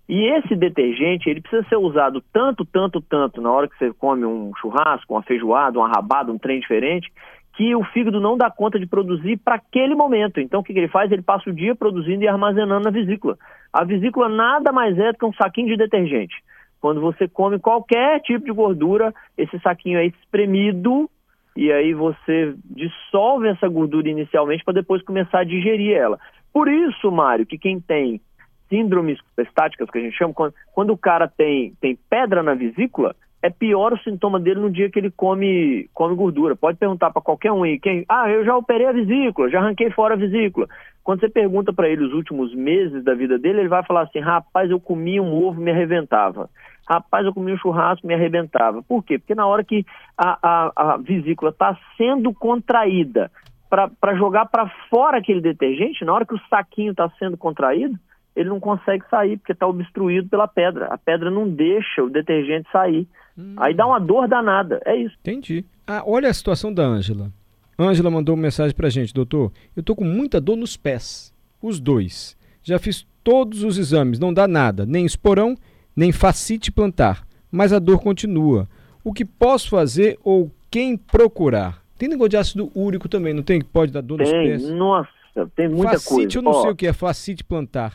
E 0.08 0.22
esse 0.36 0.54
detergente, 0.54 1.28
ele 1.28 1.40
precisa 1.40 1.66
ser 1.68 1.76
usado 1.76 2.22
tanto, 2.32 2.64
tanto, 2.64 3.00
tanto 3.00 3.40
na 3.40 3.50
hora 3.50 3.66
que 3.66 3.76
você 3.78 3.92
come 3.94 4.24
um 4.24 4.52
churrasco, 4.60 5.14
uma 5.14 5.22
feijoada, 5.22 5.78
uma 5.78 5.88
rabada, 5.88 6.30
um 6.30 6.38
trem 6.38 6.60
diferente, 6.60 7.10
que 7.56 7.74
o 7.74 7.84
fígado 7.84 8.20
não 8.20 8.36
dá 8.36 8.50
conta 8.50 8.78
de 8.78 8.86
produzir 8.86 9.36
para 9.36 9.56
aquele 9.56 9.94
momento. 9.94 10.40
Então, 10.40 10.60
o 10.60 10.64
que, 10.64 10.72
que, 10.72 10.78
ele 10.78 10.88
faz? 10.88 11.10
Ele 11.10 11.22
passa 11.22 11.48
o 11.48 11.52
dia 11.52 11.74
produzindo 11.74 12.24
e 12.24 12.28
armazenando 12.28 12.84
na 12.84 12.90
vesícula. 12.90 13.36
A 13.72 13.84
vesícula 13.84 14.28
nada 14.28 14.72
mais 14.72 14.98
é 14.98 15.12
do 15.12 15.18
que 15.18 15.24
um 15.24 15.32
saquinho 15.32 15.68
de 15.68 15.76
detergente. 15.76 16.34
Quando 16.80 17.00
você 17.00 17.28
come 17.28 17.58
qualquer 17.58 18.20
tipo 18.20 18.44
de 18.44 18.52
gordura, 18.52 19.14
esse 19.38 19.58
saquinho 19.60 19.98
é 19.98 20.06
espremido 20.06 21.08
e 21.56 21.72
aí 21.72 21.94
você 21.94 22.54
dissolve 22.64 23.48
essa 23.48 23.68
gordura 23.68 24.08
inicialmente 24.08 24.64
para 24.64 24.74
depois 24.74 25.02
começar 25.02 25.40
a 25.40 25.44
digerir 25.44 25.96
ela. 25.96 26.18
Por 26.52 26.68
isso, 26.68 27.10
Mário, 27.10 27.46
que 27.46 27.56
quem 27.56 27.80
tem 27.80 28.20
síndromes 28.68 29.18
estáticas, 29.38 29.88
que 29.88 29.98
a 29.98 30.00
gente 30.00 30.16
chama, 30.16 30.34
quando, 30.34 30.54
quando 30.72 30.90
o 30.90 30.98
cara 30.98 31.28
tem, 31.28 31.72
tem 31.80 31.96
pedra 32.10 32.42
na 32.42 32.54
vesícula, 32.54 33.14
é 33.44 33.50
pior 33.50 33.92
o 33.92 33.98
sintoma 33.98 34.40
dele 34.40 34.58
no 34.58 34.70
dia 34.70 34.88
que 34.88 34.98
ele 34.98 35.10
come, 35.10 35.86
come 35.92 36.14
gordura. 36.14 36.56
Pode 36.56 36.78
perguntar 36.78 37.10
para 37.10 37.20
qualquer 37.20 37.52
um 37.52 37.62
aí, 37.62 37.78
quem, 37.78 38.02
ah, 38.08 38.26
eu 38.30 38.42
já 38.42 38.56
operei 38.56 38.86
a 38.86 38.92
vesícula, 38.92 39.50
já 39.50 39.60
arranquei 39.60 39.90
fora 39.90 40.14
a 40.14 40.16
vesícula. 40.16 40.66
Quando 41.02 41.20
você 41.20 41.28
pergunta 41.28 41.70
para 41.70 41.86
ele 41.86 42.04
os 42.04 42.14
últimos 42.14 42.54
meses 42.54 43.04
da 43.04 43.12
vida 43.12 43.38
dele, 43.38 43.60
ele 43.60 43.68
vai 43.68 43.84
falar 43.84 44.04
assim: 44.04 44.18
rapaz, 44.18 44.70
eu 44.70 44.80
comia 44.80 45.22
um 45.22 45.44
ovo 45.44 45.60
me 45.60 45.70
arrebentava. 45.70 46.48
Rapaz, 46.88 47.26
eu 47.26 47.34
comia 47.34 47.54
um 47.54 47.58
churrasco 47.58 48.06
me 48.06 48.14
arrebentava. 48.14 48.82
Por 48.82 49.04
quê? 49.04 49.18
Porque 49.18 49.34
na 49.34 49.46
hora 49.46 49.62
que 49.62 49.84
a, 50.16 50.38
a, 50.42 50.72
a 50.76 50.96
vesícula 50.96 51.50
está 51.50 51.78
sendo 51.98 52.32
contraída 52.32 53.30
para 53.68 54.14
jogar 54.14 54.46
para 54.46 54.70
fora 54.88 55.18
aquele 55.18 55.42
detergente, 55.42 56.02
na 56.02 56.14
hora 56.14 56.24
que 56.24 56.34
o 56.34 56.40
saquinho 56.48 56.92
está 56.92 57.10
sendo 57.18 57.36
contraído, 57.36 57.98
ele 58.34 58.48
não 58.48 58.58
consegue 58.60 59.04
sair 59.08 59.36
porque 59.36 59.52
está 59.52 59.66
obstruído 59.66 60.28
pela 60.28 60.48
pedra. 60.48 60.86
A 60.86 60.98
pedra 60.98 61.30
não 61.30 61.48
deixa 61.48 62.02
o 62.02 62.10
detergente 62.10 62.68
sair. 62.72 63.06
Hum. 63.38 63.54
Aí 63.56 63.74
dá 63.74 63.86
uma 63.86 64.00
dor 64.00 64.28
danada. 64.28 64.80
É 64.84 64.96
isso. 64.96 65.14
Entendi. 65.20 65.64
Ah, 65.86 66.02
olha 66.06 66.28
a 66.28 66.34
situação 66.34 66.72
da 66.72 66.84
Ângela. 66.84 67.30
Ângela 67.78 68.10
mandou 68.10 68.34
uma 68.34 68.42
mensagem 68.42 68.74
pra 68.74 68.88
gente, 68.88 69.12
doutor. 69.12 69.52
Eu 69.76 69.82
tô 69.82 69.94
com 69.94 70.04
muita 70.04 70.40
dor 70.40 70.56
nos 70.56 70.76
pés. 70.76 71.34
Os 71.60 71.80
dois. 71.80 72.36
Já 72.62 72.78
fiz 72.78 73.06
todos 73.22 73.62
os 73.62 73.78
exames, 73.78 74.18
não 74.18 74.32
dá 74.32 74.46
nada, 74.46 74.84
nem 74.84 75.04
esporão, 75.04 75.56
nem 75.96 76.12
facite 76.12 76.70
plantar. 76.70 77.26
Mas 77.50 77.72
a 77.72 77.78
dor 77.78 78.00
continua. 78.00 78.68
O 79.02 79.12
que 79.12 79.24
posso 79.24 79.70
fazer 79.70 80.18
ou 80.22 80.50
quem 80.70 80.96
procurar? 80.96 81.82
Tem 81.96 82.08
negócio 82.08 82.30
de 82.30 82.36
ácido 82.36 82.70
úrico 82.74 83.08
também, 83.08 83.32
não 83.32 83.42
tem? 83.42 83.60
Que 83.60 83.66
pode 83.66 83.92
dar 83.92 84.00
dor 84.00 84.18
tem, 84.18 84.26
nos 84.26 84.32
pés? 84.32 84.70
Nossa, 84.70 85.10
tem 85.54 85.68
muita 85.68 85.92
facite, 85.92 86.08
coisa. 86.08 86.22
Facite, 86.22 86.36
eu 86.36 86.42
não 86.42 86.52
Ó, 86.52 86.62
sei 86.62 86.70
o 86.70 86.76
que 86.76 86.86
é 86.86 86.92
facite 86.92 87.44
plantar. 87.44 87.92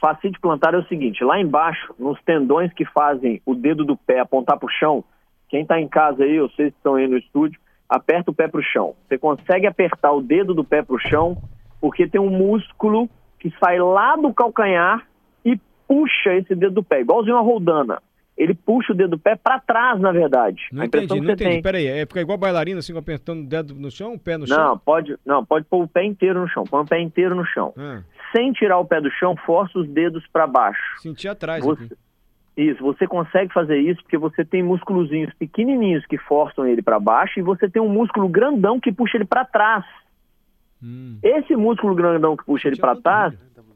Facite 0.00 0.38
plantar 0.40 0.74
é 0.74 0.78
o 0.78 0.86
seguinte, 0.86 1.24
lá 1.24 1.40
embaixo, 1.40 1.94
nos 1.98 2.20
tendões 2.22 2.72
que 2.72 2.84
fazem 2.84 3.40
o 3.46 3.54
dedo 3.54 3.84
do 3.84 3.96
pé 3.96 4.20
apontar 4.20 4.58
para 4.58 4.66
o 4.66 4.70
chão, 4.70 5.02
quem 5.48 5.62
está 5.62 5.80
em 5.80 5.88
casa 5.88 6.24
aí, 6.24 6.38
vocês 6.38 6.72
que 6.72 6.78
estão 6.78 6.96
aí 6.96 7.06
no 7.06 7.16
estúdio, 7.16 7.58
aperta 7.88 8.30
o 8.30 8.34
pé 8.34 8.48
para 8.48 8.60
o 8.60 8.64
chão. 8.64 8.94
Você 9.06 9.16
consegue 9.16 9.66
apertar 9.66 10.12
o 10.12 10.20
dedo 10.20 10.52
do 10.52 10.64
pé 10.64 10.82
para 10.82 10.96
o 10.96 10.98
chão, 10.98 11.36
porque 11.80 12.06
tem 12.08 12.20
um 12.20 12.30
músculo 12.30 13.08
que 13.38 13.52
sai 13.58 13.78
lá 13.78 14.16
do 14.16 14.34
calcanhar 14.34 15.06
e 15.44 15.58
puxa 15.86 16.34
esse 16.34 16.54
dedo 16.54 16.74
do 16.74 16.82
pé, 16.82 17.00
igualzinho 17.00 17.36
uma 17.36 17.42
roldana. 17.42 18.02
Ele 18.36 18.52
puxa 18.52 18.92
o 18.92 18.96
dedo 18.96 19.10
do 19.10 19.18
pé 19.18 19.34
para 19.34 19.58
trás, 19.60 19.98
na 19.98 20.12
verdade. 20.12 20.68
Não 20.70 20.84
entendi, 20.84 21.08
não 21.08 21.32
entendi. 21.32 21.36
Tem... 21.36 21.62
Peraí, 21.62 21.86
é 21.86 22.04
ficar 22.04 22.20
igual 22.20 22.36
bailarina, 22.36 22.80
assim, 22.80 22.96
apertando 22.96 23.40
o 23.40 23.46
dedo 23.46 23.74
no 23.74 23.90
chão, 23.90 24.12
o 24.12 24.18
pé 24.18 24.36
no 24.36 24.46
chão? 24.46 24.58
Não, 24.58 24.78
pode, 24.78 25.16
não, 25.24 25.42
pode 25.42 25.64
pôr 25.64 25.84
o 25.84 25.88
pé 25.88 26.04
inteiro 26.04 26.40
no 26.40 26.48
chão. 26.48 26.64
Põe 26.64 26.82
o 26.82 26.86
pé 26.86 27.00
inteiro 27.00 27.34
no 27.34 27.46
chão. 27.46 27.72
Ah 27.78 28.02
sem 28.32 28.52
tirar 28.52 28.78
o 28.78 28.84
pé 28.84 29.00
do 29.00 29.10
chão, 29.10 29.36
força 29.36 29.78
os 29.78 29.88
dedos 29.88 30.26
para 30.32 30.46
baixo. 30.46 31.00
Sentir 31.00 31.28
atrás. 31.28 31.64
Você, 31.64 31.84
aqui. 31.84 31.96
Isso, 32.56 32.82
você 32.82 33.06
consegue 33.06 33.52
fazer 33.52 33.78
isso 33.78 34.02
porque 34.02 34.16
você 34.16 34.42
tem 34.42 34.62
músculozinhos 34.62 35.32
pequenininhos 35.34 36.06
que 36.06 36.16
forçam 36.16 36.66
ele 36.66 36.80
para 36.80 36.98
baixo 36.98 37.38
e 37.38 37.42
você 37.42 37.68
tem 37.68 37.82
um 37.82 37.88
músculo 37.88 38.28
grandão 38.28 38.80
que 38.80 38.90
puxa 38.90 39.18
ele 39.18 39.26
para 39.26 39.44
trás. 39.44 39.84
Hum. 40.82 41.18
Esse 41.22 41.54
músculo 41.54 41.94
grandão 41.94 42.34
que 42.34 42.44
puxa 42.44 42.68
ele 42.68 42.78
para 42.78 42.96
trás, 42.96 43.34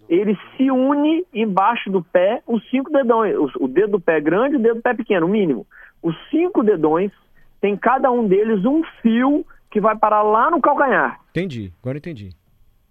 ele 0.08 0.36
se 0.56 0.70
une 0.70 1.26
embaixo 1.32 1.90
do 1.90 2.02
pé, 2.02 2.42
os 2.46 2.66
cinco 2.70 2.90
dedões, 2.90 3.36
o, 3.36 3.64
o 3.64 3.68
dedo 3.68 3.92
do 3.92 4.00
pé 4.00 4.18
grande 4.18 4.54
e 4.54 4.58
o 4.58 4.62
dedo 4.62 4.76
do 4.76 4.82
pé 4.82 4.94
pequeno, 4.94 5.26
o 5.26 5.30
mínimo. 5.30 5.66
Os 6.02 6.16
cinco 6.30 6.62
dedões 6.62 7.12
tem 7.60 7.76
cada 7.76 8.10
um 8.10 8.26
deles 8.26 8.64
um 8.64 8.82
fio 9.02 9.44
que 9.70 9.78
vai 9.78 9.94
parar 9.94 10.22
lá 10.22 10.50
no 10.50 10.60
calcanhar. 10.60 11.20
Entendi, 11.30 11.70
agora 11.82 11.98
entendi 11.98 12.30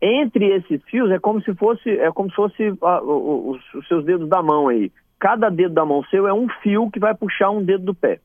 entre 0.01 0.46
esses 0.56 0.82
fios 0.84 1.12
é 1.12 1.20
como 1.20 1.41
se 1.41 1.53
fosse 1.56 1.89
é 1.89 2.12
como 2.12 2.29
se 2.29 2.36
fosse 2.36 2.74
ah, 2.82 3.01
os, 3.01 3.74
os, 3.74 3.88
seus 3.88 4.06
dedos 4.06 4.29
da 4.29 4.41
mão 4.41 4.68
aí. 4.68 4.91
Cada 5.20 5.50
dedo 5.50 5.74
da 5.74 5.86
mão 5.86 6.03
seu 6.06 6.27
é 6.27 6.34
um 6.34 6.48
fio 6.62 6.89
que 6.89 7.00
vai 7.00 7.13
puxar 7.13 7.50
um 7.50 7.63
dedo 7.63 7.86
do 7.86 7.94
pé. 7.94 8.20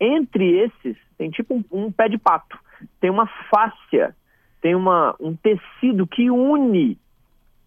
Entre 0.00 0.58
esses 0.60 0.96
tem 1.18 1.30
tipo 1.30 1.54
um, 1.54 1.64
um 1.70 1.92
pé 1.92 2.08
de 2.08 2.16
pato. 2.16 2.58
Tem 2.98 3.10
uma 3.10 3.26
fáscia, 3.50 4.16
tem 4.62 4.74
uma, 4.74 5.14
um 5.20 5.36
tecido 5.36 6.06
que 6.06 6.30
une 6.30 6.96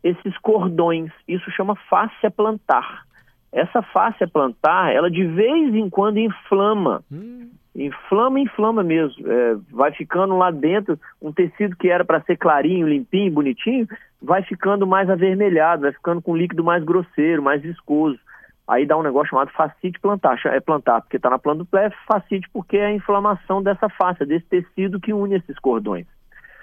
esses 0.03 0.35
cordões. 0.39 1.11
Isso 1.27 1.49
chama 1.51 1.75
fáscia 1.89 2.31
plantar. 2.31 3.03
Essa 3.51 3.83
fáscia 3.83 4.27
plantar, 4.27 4.91
ela 4.91 5.11
de 5.11 5.23
vez 5.23 5.75
em 5.75 5.87
quando 5.87 6.17
inflama. 6.17 7.03
Hum 7.11 7.51
inflama, 7.75 8.39
inflama 8.39 8.83
mesmo. 8.83 9.25
É, 9.29 9.55
vai 9.71 9.91
ficando 9.91 10.37
lá 10.37 10.51
dentro 10.51 10.99
um 11.21 11.31
tecido 11.31 11.75
que 11.75 11.89
era 11.89 12.05
para 12.05 12.21
ser 12.21 12.37
clarinho, 12.37 12.87
limpinho, 12.87 13.31
bonitinho, 13.31 13.87
vai 14.21 14.43
ficando 14.43 14.85
mais 14.85 15.09
avermelhado, 15.09 15.83
vai 15.83 15.91
ficando 15.91 16.21
com 16.21 16.35
líquido 16.35 16.63
mais 16.63 16.83
grosseiro, 16.83 17.41
mais 17.41 17.61
viscoso. 17.61 18.19
aí 18.67 18.85
dá 18.85 18.97
um 18.97 19.03
negócio 19.03 19.29
chamado 19.29 19.51
fascite 19.51 19.99
plantar. 19.99 20.39
É 20.45 20.59
plantar 20.59 21.01
porque 21.01 21.17
está 21.17 21.29
na 21.29 21.39
planta 21.39 21.59
do 21.59 21.65
pé, 21.65 21.89
fascite 22.07 22.47
porque 22.53 22.77
é 22.77 22.85
a 22.87 22.93
inflamação 22.93 23.61
dessa 23.61 23.89
face, 23.89 24.25
desse 24.25 24.45
tecido 24.45 24.99
que 24.99 25.13
une 25.13 25.35
esses 25.35 25.57
cordões. 25.59 26.05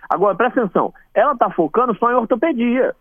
Agora, 0.09 0.35
presta 0.35 0.61
atenção, 0.61 0.93
ela 1.15 1.33
está 1.33 1.51
focando 1.51 1.95
só 1.97 2.11
em 2.11 2.15
ortopedia. 2.15 2.95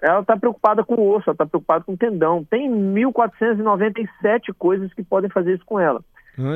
Ela 0.00 0.20
está 0.20 0.36
preocupada 0.36 0.84
com 0.84 0.94
o 0.94 1.14
osso, 1.14 1.30
ela 1.30 1.34
está 1.34 1.46
preocupada 1.46 1.84
com 1.84 1.92
o 1.92 1.96
tendão. 1.96 2.44
Tem 2.44 2.70
1.497 2.70 4.52
coisas 4.58 4.92
que 4.92 5.02
podem 5.02 5.30
fazer 5.30 5.54
isso 5.54 5.64
com 5.64 5.80
ela. 5.80 6.02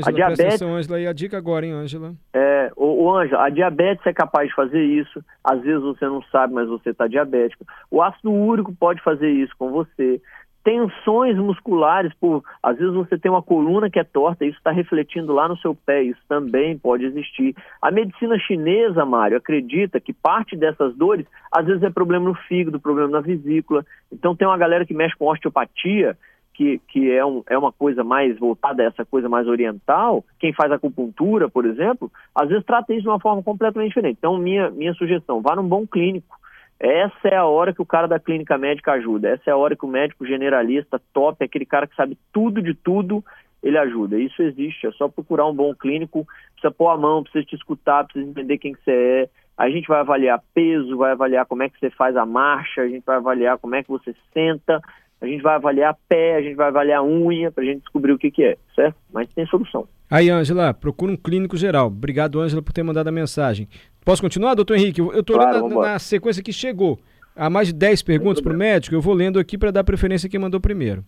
A 0.05 0.11
diabetes, 0.11 0.41
atenção, 0.41 0.75
Ângela, 0.75 1.01
e 1.01 1.07
a 1.07 1.13
dica 1.13 1.37
agora, 1.37 1.65
hein, 1.65 1.73
Ângela? 1.73 2.15
É, 2.33 2.71
o, 2.77 3.05
o 3.05 3.17
Ângela, 3.17 3.45
a 3.45 3.49
diabetes 3.49 4.05
é 4.07 4.13
capaz 4.13 4.49
de 4.49 4.55
fazer 4.55 4.83
isso. 4.83 5.25
Às 5.45 5.61
vezes 5.61 5.83
você 5.83 6.05
não 6.07 6.23
sabe, 6.33 6.55
mas 6.55 6.69
você 6.69 6.91
está 6.91 7.07
diabético. 7.07 7.65
O 7.91 8.03
ácido 8.03 8.33
úrico 8.33 8.75
pode 8.75 9.03
fazer 9.03 9.31
isso 9.31 9.53
com 9.59 9.71
você 9.71 10.21
tensões 10.69 11.35
musculares, 11.39 12.13
por 12.21 12.45
às 12.63 12.77
vezes 12.77 12.93
você 12.93 13.17
tem 13.17 13.31
uma 13.31 13.43
coluna 13.43 13.89
que 13.89 13.99
é 13.99 14.05
torta, 14.05 14.45
isso 14.45 14.59
está 14.59 14.71
refletindo 14.71 15.33
lá 15.33 15.49
no 15.49 15.57
seu 15.57 15.75
pé, 15.75 16.03
isso 16.03 16.21
também 16.29 16.77
pode 16.77 17.07
existir. 17.07 17.57
A 17.81 17.91
medicina 17.91 18.39
chinesa, 18.39 19.03
Mário, 19.03 19.39
acredita 19.39 19.99
que 19.99 20.13
parte 20.13 20.55
dessas 20.55 20.95
dores, 20.95 21.25
às 21.51 21.65
vezes 21.65 21.83
é 21.83 21.89
problema 21.89 22.27
no 22.27 22.35
fígado, 22.35 22.79
problema 22.79 23.09
na 23.09 23.21
vesícula. 23.21 23.83
Então 24.13 24.37
tem 24.37 24.47
uma 24.47 24.59
galera 24.59 24.85
que 24.85 24.93
mexe 24.93 25.17
com 25.17 25.31
osteopatia, 25.31 26.19
que, 26.59 26.81
que 26.89 27.09
é, 27.09 27.25
um, 27.25 27.45
é 27.49 27.57
uma 27.57 27.71
coisa 27.71 28.03
mais 28.03 28.37
voltada 28.37 28.83
a 28.83 28.87
essa 28.87 29.05
coisa 29.05 29.29
mais 29.29 29.47
oriental, 29.47 30.25
quem 30.41 30.53
faz 30.53 30.73
acupuntura, 30.73 31.49
por 31.49 31.65
exemplo, 31.65 32.11
às 32.35 32.49
vezes 32.49 32.67
trata 32.67 32.93
isso 32.93 33.03
de 33.03 33.09
uma 33.09 33.21
forma 33.21 33.45
completamente 33.45 33.91
diferente. 33.91 34.17
Então, 34.19 34.37
minha, 34.37 34.69
minha 34.69 34.93
sugestão, 34.95 35.41
vá 35.41 35.55
num 35.55 35.69
bom 35.69 35.87
clínico, 35.87 36.37
essa 36.81 37.29
é 37.29 37.37
a 37.37 37.47
hora 37.47 37.73
que 37.73 37.81
o 37.81 37.87
cara 37.87 38.09
da 38.09 38.19
clínica 38.19 38.59
médica 38.59 38.93
ajuda. 38.93 39.29
Essa 39.29 39.51
é 39.51 39.53
a 39.53 39.57
hora 39.57 39.77
que 39.77 39.85
o 39.85 39.89
médico 39.89 40.27
generalista, 40.27 41.01
top, 41.13 41.45
aquele 41.45 41.65
cara 41.65 41.87
que 41.87 41.95
sabe 41.95 42.19
tudo 42.33 42.61
de 42.61 42.75
tudo, 42.75 43.25
ele 43.63 43.79
ajuda. 43.79 44.19
Isso 44.19 44.43
existe, 44.43 44.89
é 44.89 44.91
só 44.91 45.09
procurar 45.09 45.47
um 45.47 45.55
bom 45.55 45.73
clínico, 45.73 46.27
precisa 46.55 46.73
pôr 46.73 46.89
a 46.89 46.97
mão, 46.97 47.23
precisa 47.23 47.45
te 47.45 47.55
escutar, 47.55 48.03
precisa 48.03 48.29
entender 48.29 48.59
quem 48.59 48.73
que 48.73 48.83
você 48.83 48.91
é. 48.91 49.29
A 49.57 49.71
gente 49.71 49.87
vai 49.87 50.01
avaliar 50.01 50.43
peso, 50.53 50.97
vai 50.97 51.13
avaliar 51.13 51.47
como 51.47 51.63
é 51.63 51.69
que 51.69 51.79
você 51.79 51.91
faz 51.91 52.17
a 52.17 52.27
marcha, 52.27 52.83
a 52.83 52.89
gente 52.89 53.05
vai 53.05 53.17
avaliar 53.17 53.59
como 53.59 53.77
é 53.77 53.83
que 53.83 53.89
você 53.89 54.13
senta, 54.33 54.81
a 55.21 55.27
gente 55.27 55.43
vai 55.43 55.57
avaliar 55.57 55.97
pé, 56.09 56.37
a 56.37 56.43
gente 56.43 56.55
vai 56.55 56.69
avaliar 56.69 57.03
unha, 57.03 57.51
para 57.51 57.65
a 57.65 57.67
gente 57.67 57.81
descobrir 57.81 58.13
o 58.13 58.19
que, 58.19 58.31
que 58.31 58.45
é, 58.45 58.57
certo? 58.75 58.97
Mas 59.13 59.29
tem 59.35 59.47
solução. 59.47 59.89
Aí, 60.09 60.31
Ângela, 60.31 60.73
procura 60.73 61.13
um 61.13 61.17
clínico 61.17 61.57
geral. 61.57 61.89
Obrigado, 61.89 62.41
Ângela, 62.41 62.63
por 62.63 62.73
ter 62.73 62.83
mandado 62.83 63.09
a 63.09 63.13
mensagem. 63.13 63.69
Posso 64.05 64.23
continuar, 64.23 64.55
doutor 64.55 64.77
Henrique? 64.77 65.01
Eu 65.01 65.21
estou 65.21 65.37
claro, 65.37 65.65
lendo 65.65 65.81
na, 65.81 65.93
na, 65.93 65.99
sequência 65.99 66.43
que 66.43 66.53
chegou. 66.53 66.99
Há 67.35 67.51
mais 67.51 67.69
de 67.69 67.75
10 67.75 68.03
perguntas 68.03 68.41
para 68.41 68.53
o 68.53 68.57
médico, 68.57 68.95
eu 68.95 69.01
vou 69.01 69.15
lendo 69.15 69.39
aqui 69.39 69.59
para 69.59 69.71
dar 69.71 69.85
preferência 69.85 70.27
a 70.27 70.31
quem 70.31 70.41
mandou 70.41 70.61
primeiro. 70.61 71.05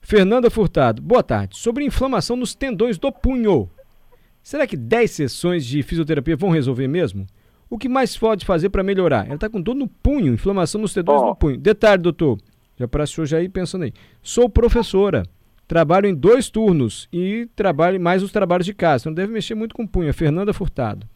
Fernanda 0.00 0.50
Furtado, 0.50 1.02
boa 1.02 1.22
tarde. 1.22 1.58
Sobre 1.58 1.84
inflamação 1.84 2.36
nos 2.36 2.54
tendões 2.54 2.98
do 2.98 3.12
punho. 3.12 3.68
Será 4.42 4.66
que 4.66 4.76
10 4.76 5.10
sessões 5.10 5.66
de 5.66 5.82
fisioterapia 5.82 6.36
vão 6.36 6.50
resolver 6.50 6.88
mesmo? 6.88 7.26
O 7.68 7.78
que 7.78 7.88
mais 7.88 8.16
pode 8.16 8.44
fazer 8.44 8.70
para 8.70 8.82
melhorar? 8.82 9.26
Ela 9.26 9.34
está 9.34 9.48
com 9.48 9.60
dor 9.60 9.74
no 9.74 9.86
punho, 9.86 10.32
inflamação 10.32 10.80
nos 10.80 10.94
tendões 10.94 11.22
oh. 11.22 11.26
do 11.26 11.36
punho. 11.36 11.58
Detalhe, 11.58 12.02
doutor, 12.02 12.38
já 12.80 12.88
para 12.88 13.04
o 13.04 13.06
senhor 13.06 13.26
já 13.26 13.40
ir 13.40 13.50
pensando 13.50 13.84
aí. 13.84 13.92
Sou 14.22 14.48
professora, 14.48 15.22
trabalho 15.68 16.06
em 16.06 16.14
dois 16.14 16.48
turnos 16.48 17.08
e 17.12 17.46
trabalho 17.54 18.00
mais 18.00 18.22
os 18.22 18.32
trabalhos 18.32 18.66
de 18.66 18.74
casa. 18.74 19.08
Não 19.08 19.14
deve 19.14 19.32
mexer 19.32 19.54
muito 19.54 19.74
com 19.74 19.84
o 19.84 19.88
punho. 19.88 20.12
Fernanda 20.14 20.52
Furtado. 20.52 21.06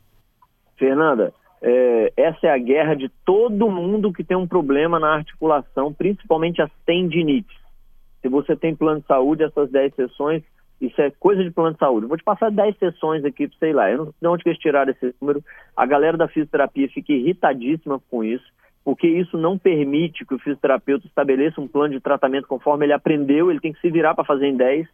Fernanda, 0.77 1.33
é, 1.63 2.13
essa 2.17 2.47
é 2.47 2.51
a 2.51 2.59
guerra 2.59 2.95
de 2.95 3.09
todo 3.25 3.71
mundo 3.71 4.13
que 4.13 4.23
tem 4.23 4.37
um 4.37 4.47
problema 4.47 5.01
na 5.01 5.15
articulação, 5.15 5.93
principalmente 5.93 6.61
as 6.61 6.71
tendinites. 6.85 7.57
Se 8.21 8.29
você 8.29 8.55
tem 8.55 8.75
plano 8.75 9.01
de 9.01 9.07
saúde, 9.07 9.45
essas 9.45 9.71
10 9.71 9.95
sessões, 9.95 10.43
isso 10.81 11.01
é 11.01 11.11
coisa 11.11 11.43
de 11.43 11.51
plano 11.51 11.73
de 11.73 11.79
saúde. 11.79 12.07
Vou 12.07 12.17
te 12.17 12.25
passar 12.25 12.51
10 12.51 12.77
sessões 12.79 13.25
aqui, 13.25 13.51
sei 13.59 13.73
lá, 13.73 13.91
eu 13.91 13.99
não 13.99 14.05
sei 14.05 14.15
de 14.21 14.29
onde 14.29 14.43
eles 14.47 14.59
tiraram 14.59 14.91
esse 14.93 15.15
número. 15.21 15.43
A 15.77 15.87
galera 15.87 16.17
da 16.17 16.29
fisioterapia 16.29 16.89
fica 16.89 17.13
irritadíssima 17.13 18.01
com 18.11 18.23
isso, 18.23 18.45
porque 18.85 19.07
isso 19.07 19.39
não 19.39 19.57
permite 19.57 20.27
que 20.27 20.35
o 20.35 20.39
fisioterapeuta 20.39 21.07
estabeleça 21.07 21.61
um 21.61 21.67
plano 21.67 21.95
de 21.95 22.01
tratamento 22.01 22.47
conforme 22.47 22.85
ele 22.85 22.93
aprendeu, 22.93 23.51
ele 23.51 23.61
tem 23.61 23.73
que 23.73 23.81
se 23.81 23.91
virar 23.91 24.15
para 24.15 24.25
fazer 24.25 24.47
em 24.47 24.57
10. 24.57 24.87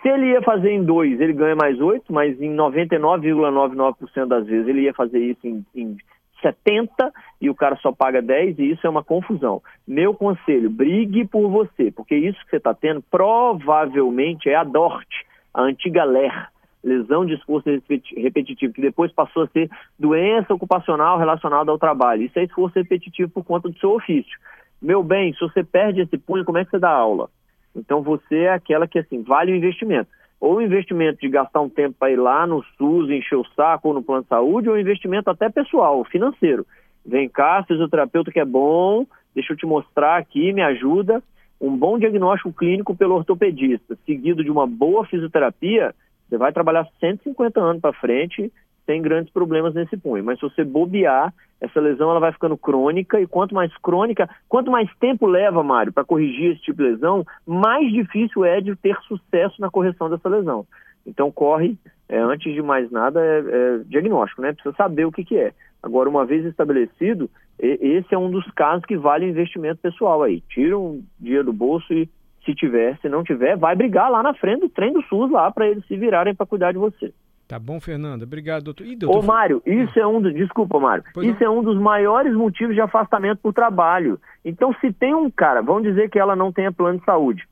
Se 0.00 0.08
ele 0.08 0.30
ia 0.30 0.42
fazer 0.42 0.70
em 0.70 0.84
dois, 0.84 1.20
ele 1.20 1.32
ganha 1.32 1.56
mais 1.56 1.80
oito, 1.80 2.12
mas 2.12 2.40
em 2.40 2.54
99,99% 2.54 4.26
das 4.26 4.46
vezes 4.46 4.68
ele 4.68 4.82
ia 4.82 4.94
fazer 4.94 5.18
isso 5.18 5.46
em, 5.46 5.64
em 5.74 5.96
70 6.40 7.12
e 7.40 7.48
o 7.50 7.54
cara 7.54 7.76
só 7.76 7.92
paga 7.92 8.20
10 8.20 8.58
e 8.58 8.70
isso 8.70 8.86
é 8.86 8.90
uma 8.90 9.02
confusão. 9.02 9.62
Meu 9.86 10.14
conselho, 10.14 10.70
brigue 10.70 11.26
por 11.26 11.48
você, 11.48 11.90
porque 11.90 12.14
isso 12.14 12.38
que 12.44 12.50
você 12.50 12.56
está 12.56 12.74
tendo 12.74 13.02
provavelmente 13.10 14.48
é 14.48 14.54
a 14.54 14.64
DORT, 14.64 15.08
a 15.54 15.62
antiga 15.62 16.04
LER, 16.04 16.48
lesão 16.82 17.24
de 17.24 17.34
esforço 17.34 17.68
repetitivo, 18.16 18.72
que 18.72 18.80
depois 18.80 19.12
passou 19.12 19.44
a 19.44 19.48
ser 19.48 19.70
doença 19.98 20.52
ocupacional 20.52 21.18
relacionada 21.18 21.70
ao 21.70 21.78
trabalho. 21.78 22.22
Isso 22.22 22.38
é 22.38 22.44
esforço 22.44 22.78
repetitivo 22.78 23.30
por 23.30 23.44
conta 23.44 23.68
do 23.68 23.78
seu 23.78 23.92
ofício. 23.92 24.38
Meu 24.80 25.02
bem, 25.02 25.32
se 25.32 25.40
você 25.40 25.62
perde 25.62 26.00
esse 26.00 26.18
punho, 26.18 26.44
como 26.44 26.58
é 26.58 26.64
que 26.64 26.70
você 26.70 26.78
dá 26.78 26.90
aula? 26.90 27.28
Então 27.74 28.02
você 28.02 28.40
é 28.40 28.52
aquela 28.52 28.88
que 28.88 28.98
assim, 28.98 29.22
vale 29.22 29.52
o 29.52 29.56
investimento. 29.56 30.10
Ou 30.40 30.56
o 30.56 30.62
investimento 30.62 31.20
de 31.20 31.28
gastar 31.28 31.60
um 31.60 31.68
tempo 31.68 31.94
para 31.98 32.10
ir 32.10 32.16
lá 32.16 32.44
no 32.46 32.64
SUS, 32.76 33.08
encher 33.08 33.36
o 33.36 33.46
saco 33.54 33.88
ou 33.88 33.94
no 33.94 34.02
plano 34.02 34.22
de 34.22 34.28
saúde, 34.28 34.68
ou 34.68 34.78
investimento 34.78 35.30
até 35.30 35.48
pessoal, 35.48 36.04
financeiro. 36.04 36.66
Vem 37.06 37.28
cá, 37.28 37.62
fisioterapeuta 37.62 38.32
que 38.32 38.40
é 38.40 38.44
bom, 38.44 39.06
deixa 39.34 39.52
eu 39.52 39.56
te 39.56 39.64
mostrar 39.64 40.16
aqui, 40.16 40.52
me 40.52 40.62
ajuda. 40.62 41.22
Um 41.60 41.76
bom 41.76 41.96
diagnóstico 41.96 42.52
clínico 42.52 42.96
pelo 42.96 43.14
ortopedista, 43.14 43.96
seguido 44.04 44.42
de 44.42 44.50
uma 44.50 44.66
boa 44.66 45.06
fisioterapia, 45.06 45.94
você 46.32 46.38
vai 46.38 46.50
trabalhar 46.50 46.88
150 46.98 47.60
anos 47.60 47.82
para 47.82 47.92
frente 47.92 48.50
sem 48.86 49.02
grandes 49.02 49.30
problemas 49.30 49.74
nesse 49.74 49.98
punho. 49.98 50.24
Mas 50.24 50.40
se 50.40 50.48
você 50.48 50.64
bobear, 50.64 51.32
essa 51.60 51.78
lesão 51.78 52.10
ela 52.10 52.20
vai 52.20 52.32
ficando 52.32 52.56
crônica 52.56 53.20
e 53.20 53.26
quanto 53.26 53.54
mais 53.54 53.70
crônica, 53.82 54.28
quanto 54.48 54.70
mais 54.70 54.88
tempo 54.98 55.26
leva, 55.26 55.62
Mário, 55.62 55.92
para 55.92 56.04
corrigir 56.04 56.52
esse 56.52 56.62
tipo 56.62 56.82
de 56.82 56.90
lesão, 56.90 57.24
mais 57.46 57.92
difícil 57.92 58.46
é 58.46 58.62
de 58.62 58.74
ter 58.74 58.96
sucesso 59.02 59.60
na 59.60 59.70
correção 59.70 60.08
dessa 60.08 60.28
lesão. 60.28 60.66
Então 61.06 61.30
corre, 61.30 61.76
é, 62.08 62.18
antes 62.18 62.52
de 62.54 62.62
mais 62.62 62.90
nada, 62.90 63.20
é, 63.20 63.38
é, 63.38 63.78
diagnóstico, 63.84 64.40
né? 64.40 64.54
Precisa 64.54 64.74
saber 64.74 65.04
o 65.04 65.12
que, 65.12 65.24
que 65.24 65.36
é. 65.36 65.52
Agora, 65.82 66.08
uma 66.08 66.24
vez 66.24 66.46
estabelecido, 66.46 67.28
esse 67.58 68.14
é 68.14 68.18
um 68.18 68.30
dos 68.30 68.48
casos 68.52 68.86
que 68.86 68.96
vale 68.96 69.28
investimento 69.28 69.82
pessoal 69.82 70.22
aí. 70.22 70.40
Tira 70.48 70.78
um 70.78 71.04
dia 71.20 71.44
do 71.44 71.52
bolso 71.52 71.92
e 71.92 72.08
se 72.44 72.54
tiver, 72.54 72.98
se 72.98 73.08
não 73.08 73.22
tiver, 73.22 73.56
vai 73.56 73.74
brigar 73.74 74.10
lá 74.10 74.22
na 74.22 74.34
frente 74.34 74.60
do 74.60 74.68
trem 74.68 74.92
do 74.92 75.02
SUS 75.02 75.30
lá 75.30 75.50
para 75.50 75.68
eles 75.68 75.84
se 75.86 75.96
virarem 75.96 76.34
para 76.34 76.46
cuidar 76.46 76.72
de 76.72 76.78
você. 76.78 77.12
Tá 77.46 77.58
bom, 77.58 77.78
Fernanda. 77.80 78.24
Obrigado, 78.24 78.64
doutor. 78.64 78.86
Ih, 78.86 78.96
doutor... 78.96 79.18
Ô, 79.18 79.22
Mário, 79.22 79.62
isso 79.66 79.98
é 79.98 80.06
um 80.06 80.22
dos. 80.22 80.32
Desculpa, 80.32 80.80
Mário. 80.80 81.04
Pois 81.12 81.28
isso 81.28 81.44
não. 81.44 81.46
é 81.46 81.58
um 81.58 81.62
dos 81.62 81.78
maiores 81.78 82.34
motivos 82.34 82.74
de 82.74 82.80
afastamento 82.80 83.40
por 83.42 83.52
trabalho. 83.52 84.18
Então, 84.44 84.74
se 84.80 84.92
tem 84.92 85.14
um 85.14 85.30
cara, 85.30 85.60
vamos 85.60 85.82
dizer 85.82 86.08
que 86.08 86.18
ela 86.18 86.34
não 86.34 86.50
tenha 86.50 86.72
plano 86.72 86.98
de 86.98 87.04
saúde. 87.04 87.46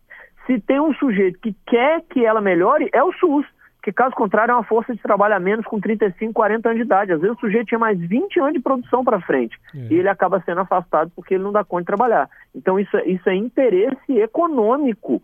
Se 0.47 0.59
tem 0.59 0.81
um 0.81 0.95
sujeito 0.95 1.39
que 1.41 1.55
quer 1.67 2.03
que 2.09 2.25
ela 2.25 2.41
melhore, 2.41 2.89
é 2.93 3.03
o 3.03 3.13
SUS. 3.13 3.47
Que 3.83 3.93
caso 3.93 4.15
contrário, 4.15 4.53
é 4.53 4.55
uma 4.55 4.65
força 4.65 4.95
de 4.95 5.01
trabalho 5.01 5.35
a 5.35 5.41
menos 5.41 5.65
com 5.65 5.81
35, 5.81 6.33
40 6.33 6.69
anos 6.69 6.81
de 6.81 6.85
idade. 6.85 7.13
Às 7.13 7.21
vezes 7.21 7.37
o 7.37 7.41
sujeito 7.41 7.69
tinha 7.69 7.79
mais 7.79 7.99
20 7.99 8.41
anos 8.41 8.53
de 8.53 8.61
produção 8.61 9.03
para 9.03 9.21
frente. 9.21 9.59
É. 9.75 9.79
E 9.91 9.95
ele 9.95 10.09
acaba 10.09 10.43
sendo 10.45 10.61
afastado 10.61 11.11
porque 11.17 11.35
ele 11.35 11.45
não 11.45 11.53
dá 11.53 11.65
conta 11.65 11.83
de 11.83 11.87
trabalhar. 11.87 12.29
Então, 12.55 12.79
isso, 12.79 12.97
é, 12.97 13.09
isso 13.09 13.29
é 13.29 13.35
interesse 13.35 14.13
econômico 14.19 15.23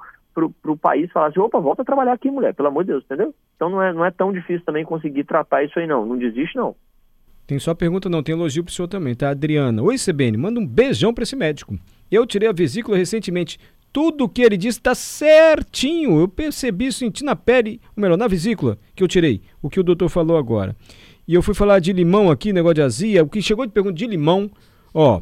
para 0.63 0.71
o 0.71 0.77
país 0.77 1.11
falar 1.11 1.29
assim, 1.29 1.41
opa, 1.41 1.59
volta 1.59 1.83
a 1.83 1.85
trabalhar 1.85 2.13
aqui, 2.13 2.31
mulher, 2.31 2.55
pelo 2.55 2.69
amor 2.69 2.85
de 2.85 2.93
Deus, 2.93 3.05
entendeu? 3.05 3.35
Então 3.55 3.71
não 3.71 3.83
é, 3.83 3.93
não 3.93 4.05
é 4.05 4.11
tão 4.11 4.31
difícil 4.31 4.65
também 4.67 4.85
conseguir 4.85 5.25
tratar 5.25 5.65
isso 5.65 5.79
aí, 5.79 5.87
não. 5.87 6.05
Não 6.05 6.17
desiste, 6.19 6.57
não. 6.57 6.77
Tem 7.47 7.59
só 7.59 7.75
pergunta, 7.75 8.09
não, 8.09 8.23
tem 8.23 8.35
elogio 8.35 8.65
pro 8.65 8.73
senhor 8.73 8.89
também, 8.89 9.15
tá? 9.15 9.31
Adriana. 9.31 9.83
Oi, 9.83 9.97
CBN, 9.97 10.37
manda 10.37 10.61
um 10.61 10.67
beijão 10.67 11.15
para 11.15 11.23
esse 11.23 11.37
médico. 11.37 11.79
Eu 12.11 12.27
tirei 12.27 12.49
a 12.49 12.53
vesícula 12.53 12.97
recentemente. 12.97 13.59
Tudo 13.93 14.29
que 14.29 14.43
ele 14.43 14.57
disse 14.57 14.79
está 14.79 14.95
certinho. 14.95 16.21
Eu 16.21 16.29
percebi, 16.29 16.93
senti 16.93 17.25
na 17.25 17.35
pele, 17.35 17.81
ou 17.97 18.03
melhor, 18.03 18.17
na 18.19 18.29
vesícula 18.29 18.79
que 18.95 19.03
eu 19.03 19.09
tirei, 19.09 19.41
o 19.63 19.71
que 19.71 19.81
o 19.81 19.83
doutor 19.83 20.09
falou 20.09 20.37
agora. 20.37 20.77
E 21.27 21.35
eu 21.35 21.43
fui 21.43 21.55
falar 21.55 21.81
de 21.81 21.93
limão 21.93 22.31
aqui, 22.31 22.53
negócio 22.53 22.75
de 22.75 22.83
azia. 22.83 23.23
O 23.23 23.29
que 23.29 23.43
chegou 23.43 23.67
de 23.67 23.73
pergunta 23.73 23.95
de 23.97 24.07
limão, 24.07 24.51
ó, 24.95 25.21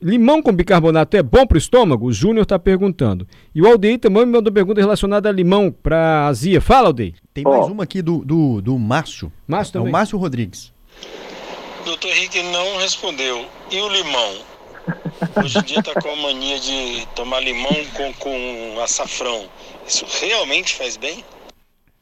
Limão 0.00 0.42
com 0.42 0.52
bicarbonato 0.52 1.16
é 1.16 1.22
bom 1.22 1.46
para 1.46 1.54
o 1.54 1.58
estômago? 1.58 2.06
O 2.06 2.12
Júnior 2.12 2.42
está 2.42 2.58
perguntando. 2.58 3.26
E 3.54 3.62
o 3.62 3.66
Aldeir 3.66 3.98
também 3.98 4.26
me 4.26 4.32
mandou 4.32 4.52
pergunta 4.52 4.78
relacionada 4.78 5.28
a 5.28 5.32
limão 5.32 5.72
para 5.72 6.26
azia. 6.26 6.60
Fala, 6.60 6.88
Aldeir. 6.88 7.14
Tem 7.32 7.44
mais 7.44 7.64
oh. 7.64 7.72
uma 7.72 7.84
aqui 7.84 8.02
do, 8.02 8.18
do, 8.22 8.60
do 8.60 8.78
Márcio. 8.78 9.32
Márcio 9.48 9.72
também. 9.72 9.86
É 9.86 9.90
o 9.90 9.92
Márcio 9.92 10.18
Rodrigues. 10.18 10.70
Doutor 11.86 12.10
Henrique 12.10 12.42
não 12.42 12.76
respondeu. 12.78 13.46
E 13.70 13.80
o 13.80 13.88
limão? 13.88 14.34
Hoje 15.42 15.58
em 15.58 15.62
dia 15.62 15.78
está 15.80 16.00
com 16.00 16.08
a 16.08 16.16
mania 16.16 16.58
de 16.60 17.06
tomar 17.14 17.40
limão 17.40 17.72
com, 17.96 18.12
com 18.14 18.80
açafrão. 18.82 19.46
Isso 19.86 20.04
realmente 20.24 20.74
faz 20.74 20.96
bem? 20.96 21.24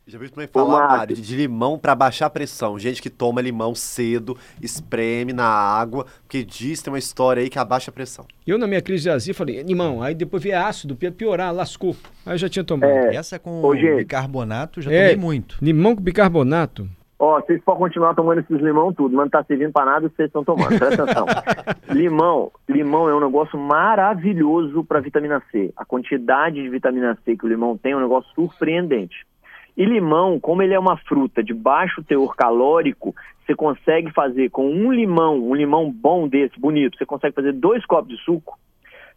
Já 0.07 0.19
vi 0.19 0.29
também 0.29 0.47
falar. 0.47 0.87
Mário, 0.99 1.17
de 1.17 1.35
limão 1.35 1.79
pra 1.79 1.95
baixar 1.95 2.27
a 2.27 2.31
pressão. 2.31 2.79
Gente 2.79 3.01
que 3.01 3.09
toma 3.09 3.41
limão 3.41 3.75
cedo, 3.75 4.37
espreme 4.61 5.33
na 5.33 5.47
água, 5.47 6.05
porque 6.23 6.45
diz, 6.45 6.83
tem 6.83 6.93
uma 6.93 6.99
história 6.99 7.43
aí 7.43 7.49
que 7.49 7.59
abaixa 7.59 7.91
a 7.91 7.95
pressão. 7.95 8.27
Eu, 8.47 8.59
na 8.59 8.67
minha 8.67 8.83
crise 8.83 9.05
de 9.05 9.11
azia, 9.11 9.33
falei, 9.33 9.63
limão. 9.63 10.03
Aí 10.03 10.15
depois 10.15 10.43
veio 10.43 10.59
ácido, 10.59 10.95
piorar, 10.95 11.55
lascou. 11.55 11.97
Aí 12.27 12.35
eu 12.35 12.39
já 12.39 12.51
tinha 12.51 12.63
tomado. 12.65 12.91
É. 12.91 13.17
Essa 13.17 13.39
com 13.39 13.63
Ô, 13.63 13.73
bicarbonato 13.73 14.83
já 14.83 14.93
É. 14.93 15.09
tomei 15.09 15.17
muito. 15.17 15.57
Limão 15.63 15.97
com 15.97 16.03
bicarbonato. 16.03 16.87
Ó, 17.27 17.41
vocês 17.41 17.59
podem 17.65 17.81
continuar 17.85 18.15
tomando 18.15 18.41
esses 18.41 18.61
limão 18.61 18.93
tudo, 18.93 19.17
mas 19.17 19.25
não 19.25 19.31
tá 19.31 19.43
servindo 19.45 19.73
pra 19.73 19.87
nada 19.87 20.07
o 20.07 20.11
que 20.11 20.17
vocês 20.17 20.27
estão 20.27 20.45
tomando. 20.45 20.79
Presta 20.79 21.05
atenção. 21.05 21.25
limão, 21.89 22.53
limão 22.69 23.09
é 23.09 23.15
um 23.15 23.21
negócio 23.21 23.59
maravilhoso 23.59 24.85
para 24.85 25.01
vitamina 25.01 25.43
C. 25.51 25.73
A 25.75 25.87
quantidade 25.87 26.63
de 26.63 26.69
vitamina 26.69 27.17
C 27.25 27.35
que 27.35 27.47
o 27.47 27.49
limão 27.49 27.79
tem 27.79 27.93
é 27.93 27.97
um 27.97 28.01
negócio 28.01 28.31
surpreendente. 28.35 29.25
E 29.75 29.87
limão, 29.87 30.39
como 30.39 30.63
ele 30.63 30.75
é 30.75 30.79
uma 30.79 30.99
fruta 30.99 31.43
de 31.43 31.55
baixo 31.55 32.05
teor 32.05 32.37
calórico, 32.37 33.15
você 33.47 33.55
consegue 33.55 34.13
fazer 34.13 34.51
com 34.51 34.69
um 34.69 34.93
limão, 34.93 35.39
um 35.49 35.55
limão 35.55 35.91
bom 35.91 36.29
desse, 36.29 36.61
bonito, 36.61 36.99
você 36.99 37.07
consegue 37.07 37.35
fazer 37.35 37.53
dois 37.53 37.87
copos 37.87 38.15
de 38.15 38.23
suco. 38.23 38.59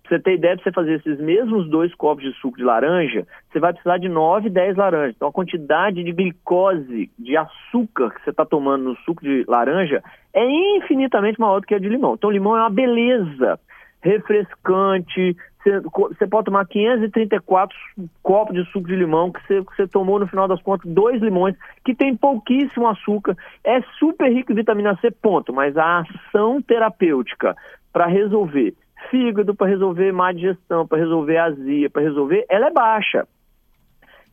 Você 0.07 0.19
ter 0.19 0.35
ideia, 0.35 0.55
pra 0.55 0.63
você 0.63 0.71
fazer 0.71 0.93
esses 0.95 1.19
mesmos 1.19 1.69
dois 1.69 1.93
copos 1.95 2.23
de 2.23 2.31
suco 2.39 2.57
de 2.57 2.63
laranja, 2.63 3.27
você 3.51 3.59
vai 3.59 3.73
precisar 3.73 3.97
de 3.97 4.07
9, 4.07 4.49
10 4.49 4.77
laranjas. 4.77 5.15
Então 5.15 5.27
a 5.27 5.33
quantidade 5.33 6.03
de 6.03 6.11
glicose, 6.13 7.11
de 7.19 7.35
açúcar 7.35 8.11
que 8.11 8.23
você 8.23 8.29
está 8.29 8.45
tomando 8.45 8.85
no 8.85 8.95
suco 8.97 9.21
de 9.21 9.43
laranja 9.47 10.01
é 10.33 10.45
infinitamente 10.77 11.39
maior 11.39 11.59
do 11.59 11.67
que 11.67 11.75
a 11.75 11.79
de 11.79 11.89
limão. 11.89 12.13
Então 12.13 12.31
limão 12.31 12.55
é 12.55 12.61
uma 12.61 12.69
beleza, 12.69 13.59
refrescante. 14.01 15.35
Você, 15.61 15.81
você 15.81 16.27
pode 16.27 16.45
tomar 16.45 16.65
534 16.65 17.75
copos 18.23 18.55
de 18.55 18.63
suco 18.71 18.87
de 18.87 18.95
limão 18.95 19.31
que 19.31 19.45
você, 19.45 19.61
que 19.61 19.75
você 19.75 19.87
tomou 19.87 20.19
no 20.19 20.27
final 20.27 20.47
das 20.47 20.61
contas 20.61 20.89
dois 20.89 21.21
limões 21.21 21.55
que 21.83 21.93
tem 21.93 22.15
pouquíssimo 22.15 22.87
açúcar, 22.87 23.35
é 23.63 23.81
super 23.99 24.31
rico 24.31 24.53
em 24.53 24.55
vitamina 24.55 24.97
C, 25.01 25.11
ponto. 25.11 25.51
Mas 25.51 25.75
a 25.75 25.99
ação 25.99 26.61
terapêutica 26.61 27.55
para 27.91 28.05
resolver 28.05 28.73
fígado, 29.09 29.55
para 29.55 29.67
resolver 29.67 30.11
má 30.11 30.31
digestão, 30.31 30.87
para 30.87 30.97
resolver 30.97 31.37
azia, 31.37 31.89
para 31.89 32.01
resolver, 32.01 32.45
ela 32.49 32.67
é 32.67 32.71
baixa. 32.71 33.27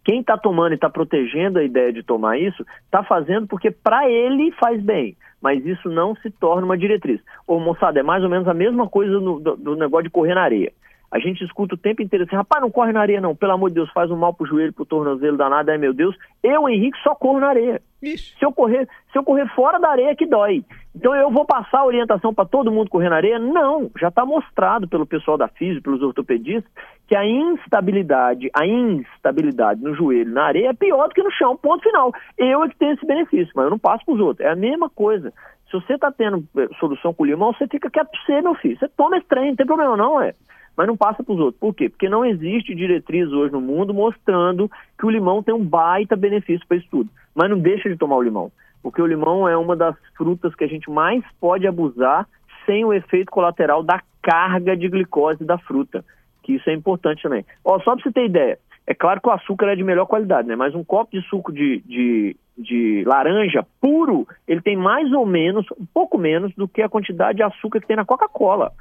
Quem 0.04 0.20
está 0.20 0.36
tomando 0.36 0.72
e 0.72 0.74
está 0.74 0.90
protegendo 0.90 1.58
a 1.58 1.64
ideia 1.64 1.92
de 1.92 2.02
tomar 2.02 2.38
isso, 2.38 2.64
está 2.84 3.02
fazendo 3.02 3.46
porque 3.46 3.70
para 3.70 4.08
ele 4.08 4.52
faz 4.52 4.82
bem, 4.82 5.16
mas 5.40 5.64
isso 5.64 5.88
não 5.88 6.14
se 6.16 6.30
torna 6.30 6.66
uma 6.66 6.76
diretriz. 6.76 7.20
Ô 7.46 7.58
moçada, 7.58 8.00
é 8.00 8.02
mais 8.02 8.22
ou 8.22 8.28
menos 8.28 8.46
a 8.46 8.52
mesma 8.52 8.86
coisa 8.88 9.18
no- 9.18 9.40
do, 9.40 9.56
do 9.56 9.76
negócio 9.76 10.04
de 10.04 10.10
correr 10.10 10.34
na 10.34 10.42
areia. 10.42 10.72
A 11.14 11.20
gente 11.20 11.44
escuta 11.44 11.76
o 11.76 11.78
tempo 11.78 12.02
inteiro 12.02 12.24
assim, 12.24 12.34
rapaz, 12.34 12.60
não 12.60 12.72
corre 12.72 12.92
na 12.92 13.00
areia 13.00 13.20
não, 13.20 13.36
pelo 13.36 13.52
amor 13.52 13.68
de 13.68 13.76
Deus, 13.76 13.88
faz 13.92 14.10
um 14.10 14.16
mal 14.16 14.34
pro 14.34 14.48
joelho, 14.48 14.72
pro 14.72 14.84
tornozelo 14.84 15.36
danado, 15.36 15.70
ai 15.70 15.78
meu 15.78 15.94
Deus. 15.94 16.16
Eu, 16.42 16.68
Henrique, 16.68 16.98
só 17.04 17.14
corro 17.14 17.38
na 17.38 17.50
areia. 17.50 17.80
Ixi. 18.02 18.36
Se 18.36 18.44
eu 18.44 18.52
correr, 18.52 18.88
se 19.12 19.16
eu 19.16 19.22
correr 19.22 19.46
fora 19.54 19.78
da 19.78 19.90
areia 19.90 20.16
que 20.16 20.26
dói. 20.26 20.64
Então 20.92 21.14
eu 21.14 21.30
vou 21.30 21.44
passar 21.44 21.78
a 21.78 21.86
orientação 21.86 22.34
para 22.34 22.44
todo 22.44 22.72
mundo 22.72 22.90
correr 22.90 23.10
na 23.10 23.14
areia? 23.14 23.38
Não, 23.38 23.92
já 23.96 24.08
está 24.08 24.26
mostrado 24.26 24.88
pelo 24.88 25.06
pessoal 25.06 25.38
da 25.38 25.46
física, 25.46 25.82
pelos 25.82 26.02
ortopedistas, 26.02 26.68
que 27.06 27.16
a 27.16 27.24
instabilidade, 27.24 28.50
a 28.52 28.66
instabilidade 28.66 29.80
no 29.84 29.94
joelho, 29.94 30.32
na 30.32 30.46
areia 30.46 30.70
é 30.70 30.74
pior 30.74 31.06
do 31.06 31.14
que 31.14 31.22
no 31.22 31.30
chão, 31.30 31.56
ponto 31.56 31.84
final. 31.84 32.12
Eu 32.36 32.64
é 32.64 32.68
que 32.68 32.76
tenho 32.76 32.94
esse 32.94 33.06
benefício, 33.06 33.52
mas 33.54 33.66
eu 33.66 33.70
não 33.70 33.78
passo 33.78 34.04
para 34.04 34.14
os 34.14 34.20
outros. 34.20 34.44
É 34.44 34.50
a 34.50 34.56
mesma 34.56 34.90
coisa. 34.90 35.32
Se 35.70 35.72
você 35.74 35.94
está 35.94 36.10
tendo 36.10 36.44
eh, 36.56 36.68
solução 36.80 37.14
com 37.14 37.24
limão, 37.24 37.52
você 37.52 37.68
fica 37.68 37.88
quieto 37.88 38.10
pra 38.10 38.20
você, 38.20 38.42
meu 38.42 38.54
filho. 38.56 38.76
Você 38.78 38.88
toma 38.96 39.16
esse 39.16 39.26
trem, 39.28 39.50
não 39.50 39.56
tem 39.56 39.66
problema 39.66 39.96
não, 39.96 40.20
é. 40.20 40.34
Mas 40.76 40.86
não 40.86 40.96
passa 40.96 41.22
para 41.22 41.32
os 41.32 41.40
outros. 41.40 41.60
Por 41.60 41.74
quê? 41.74 41.88
Porque 41.88 42.08
não 42.08 42.24
existe 42.24 42.74
diretriz 42.74 43.30
hoje 43.30 43.52
no 43.52 43.60
mundo 43.60 43.94
mostrando 43.94 44.70
que 44.98 45.06
o 45.06 45.10
limão 45.10 45.42
tem 45.42 45.54
um 45.54 45.64
baita 45.64 46.16
benefício 46.16 46.66
para 46.66 46.76
isso 46.76 46.88
tudo. 46.90 47.10
Mas 47.34 47.50
não 47.50 47.58
deixa 47.58 47.88
de 47.88 47.96
tomar 47.96 48.16
o 48.16 48.22
limão. 48.22 48.50
Porque 48.82 49.00
o 49.00 49.06
limão 49.06 49.48
é 49.48 49.56
uma 49.56 49.74
das 49.76 49.96
frutas 50.16 50.54
que 50.54 50.64
a 50.64 50.68
gente 50.68 50.90
mais 50.90 51.22
pode 51.40 51.66
abusar 51.66 52.28
sem 52.66 52.84
o 52.84 52.92
efeito 52.92 53.30
colateral 53.30 53.82
da 53.82 54.00
carga 54.22 54.76
de 54.76 54.88
glicose 54.88 55.44
da 55.44 55.58
fruta. 55.58 56.04
Que 56.42 56.54
isso 56.54 56.68
é 56.68 56.74
importante 56.74 57.22
também. 57.22 57.44
Ó, 57.64 57.78
só 57.80 57.94
para 57.94 58.02
você 58.02 58.12
ter 58.12 58.26
ideia, 58.26 58.58
é 58.86 58.94
claro 58.94 59.20
que 59.20 59.28
o 59.28 59.32
açúcar 59.32 59.68
é 59.68 59.76
de 59.76 59.82
melhor 59.82 60.06
qualidade, 60.06 60.46
né? 60.46 60.56
Mas 60.56 60.74
um 60.74 60.84
copo 60.84 61.12
de 61.12 61.26
suco 61.28 61.52
de, 61.52 61.82
de, 61.86 62.36
de 62.56 63.02
laranja 63.06 63.64
puro, 63.80 64.26
ele 64.46 64.60
tem 64.60 64.76
mais 64.76 65.10
ou 65.12 65.24
menos, 65.24 65.66
um 65.78 65.86
pouco 65.86 66.18
menos 66.18 66.54
do 66.54 66.68
que 66.68 66.82
a 66.82 66.88
quantidade 66.88 67.36
de 67.36 67.42
açúcar 67.42 67.80
que 67.80 67.86
tem 67.86 67.96
na 67.96 68.04
Coca-Cola. 68.04 68.72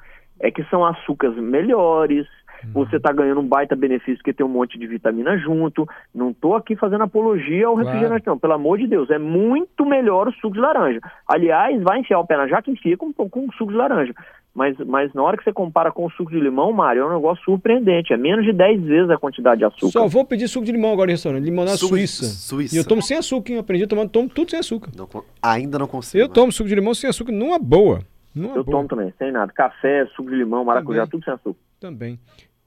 É 0.44 0.52
que 0.52 0.64
são 0.66 0.86
açúcares 0.86 1.38
melhores, 1.38 2.28
você 2.72 2.98
está 2.98 3.12
ganhando 3.12 3.42
um 3.42 3.48
baita 3.48 3.76
benefício 3.76 4.18
porque 4.18 4.34
tem 4.34 4.46
um 4.46 4.50
monte 4.50 4.78
de 4.78 4.88
vitamina 4.88 5.38
junto. 5.38 5.88
Não 6.14 6.30
estou 6.30 6.56
aqui 6.56 6.76
fazendo 6.76 7.04
apologia 7.04 7.68
ao 7.68 7.74
Claro. 7.74 7.88
refrigerante, 7.88 8.28
não. 8.28 8.38
Pelo 8.38 8.54
amor 8.54 8.78
de 8.78 8.88
Deus, 8.88 9.10
é 9.10 9.18
muito 9.18 9.86
melhor 9.86 10.28
o 10.28 10.34
suco 10.34 10.54
de 10.54 10.60
laranja. 10.60 11.00
Aliás, 11.28 11.82
vai 11.82 12.00
enfiar 12.00 12.20
o 12.20 12.28
pé 12.28 12.38
na 12.38 12.48
jaca, 12.48 12.70
enfia 12.70 12.96
com, 12.96 13.12
com 13.12 13.48
o 13.48 13.54
suco 13.54 13.72
de 13.72 13.78
laranja. 13.78 14.14
Mas, 14.56 14.78
mas 14.86 15.12
na 15.16 15.24
hora 15.24 15.36
que 15.36 15.44
você 15.44 15.52
compara 15.52 15.92
com 15.92 16.06
o 16.06 16.12
suco 16.12 16.30
de 16.30 16.40
limão, 16.40 16.72
Mário, 16.72 17.02
é 17.02 17.06
um 17.08 17.16
negócio 17.16 17.44
surpreendente. 17.44 18.14
É 18.14 18.18
menos 18.18 18.46
de 18.46 18.54
10 18.54 18.84
vezes 18.84 19.10
a 19.10 19.18
quantidade 19.18 19.60
de 19.60 19.66
açúcar. 19.66 19.92
Só 19.92 20.08
vou 20.08 20.24
pedir 20.24 20.48
suco 20.48 20.66
de 20.66 20.72
limão 20.72 20.94
agora 20.94 21.10
em 21.10 21.16
restaurante. 21.16 21.44
Limonada 21.44 21.78
Suíça. 21.78 22.26
suíça. 22.26 22.48
Suíça. 22.48 22.76
E 22.76 22.78
eu 22.78 22.86
tomo 22.88 23.02
sem 23.02 23.18
açúcar, 23.18 23.52
hein? 23.52 23.58
Aprendi 23.58 23.86
a 23.86 23.88
tomar, 23.88 24.08
tomo 24.08 24.30
tudo 24.30 24.52
sem 24.52 24.60
açúcar. 24.60 24.92
Não 24.96 25.10
ainda 25.42 25.80
não 25.80 25.88
consigo. 25.88 26.24
Eu 26.24 26.30
tomo 26.30 26.52
suco 26.52 26.70
de 26.70 26.76
limão 26.76 26.94
sem 26.94 27.10
açúcar 27.10 27.32
numa 27.32 27.58
boa. 27.58 28.02
Numa 28.34 28.56
Eu 28.56 28.64
boa. 28.64 28.78
tomo 28.78 28.88
também, 28.90 29.14
sem 29.18 29.32
nada. 29.32 29.52
Café, 29.54 30.06
suco 30.16 30.30
de 30.30 30.36
limão, 30.38 30.64
maracujá, 30.66 31.02
Também. 31.06 31.12
tudo 31.12 31.24
sem 31.26 31.34
açúcar. 31.34 31.60
Também. 31.80 32.20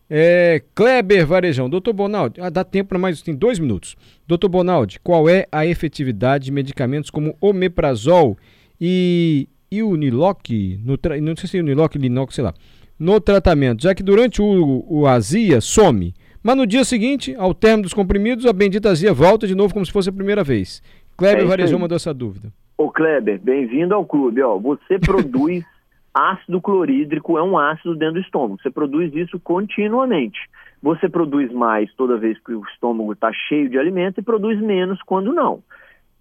É, 0.08 0.62
Kleber 0.74 1.26
Varejão, 1.26 1.68
doutor 1.68 1.92
Bonaldi, 1.92 2.40
ah, 2.40 2.48
dá 2.48 2.62
tempo 2.62 2.90
para 2.90 2.98
mais, 2.98 3.20
tem 3.22 3.34
dois 3.34 3.58
minutos. 3.58 3.96
Doutor 4.26 4.48
Bonaldi, 4.48 5.00
qual 5.00 5.28
é 5.28 5.46
a 5.50 5.66
efetividade 5.66 6.44
de 6.44 6.52
medicamentos 6.52 7.10
como 7.10 7.36
omeprazol 7.40 8.36
e, 8.80 9.48
e 9.70 9.82
Uniloc, 9.82 10.48
no 10.84 10.96
tra- 10.96 11.20
não 11.20 11.34
sei 11.36 11.48
se 11.48 11.58
é 11.58 11.60
Uniloc, 11.60 11.96
Linoc, 11.96 12.32
sei 12.32 12.44
lá, 12.44 12.54
no 12.96 13.20
tratamento, 13.20 13.82
já 13.82 13.94
que 13.96 14.02
durante 14.02 14.40
o, 14.40 14.84
o 14.88 15.06
azia 15.08 15.60
some, 15.60 16.14
mas 16.40 16.56
no 16.56 16.66
dia 16.68 16.84
seguinte, 16.84 17.34
ao 17.36 17.52
término 17.52 17.82
dos 17.82 17.92
comprimidos, 17.94 18.46
a 18.46 18.52
bendita 18.52 18.90
azia 18.90 19.12
volta 19.12 19.44
de 19.46 19.56
novo 19.56 19.74
como 19.74 19.84
se 19.84 19.90
fosse 19.90 20.08
a 20.08 20.12
primeira 20.12 20.44
vez. 20.44 20.80
Kleber 21.16 21.42
É 21.42 21.46
Varejão 21.48 21.80
mandou 21.80 21.96
essa 21.96 22.14
dúvida. 22.14 22.52
Ô 22.78 22.90
Kleber, 22.90 23.40
bem-vindo 23.40 23.94
ao 23.94 24.04
clube. 24.04 24.42
Ó, 24.42 24.58
você 24.58 24.98
produz 25.00 25.64
ácido 26.12 26.60
clorídrico, 26.60 27.38
é 27.38 27.42
um 27.42 27.58
ácido 27.58 27.96
dentro 27.96 28.14
do 28.14 28.20
estômago. 28.20 28.60
Você 28.60 28.70
produz 28.70 29.14
isso 29.14 29.40
continuamente. 29.40 30.38
Você 30.82 31.08
produz 31.08 31.50
mais 31.52 31.92
toda 31.94 32.18
vez 32.18 32.38
que 32.38 32.52
o 32.52 32.64
estômago 32.64 33.14
está 33.14 33.32
cheio 33.48 33.70
de 33.70 33.78
alimento 33.78 34.20
e 34.20 34.22
produz 34.22 34.60
menos 34.60 35.00
quando 35.02 35.32
não. 35.32 35.62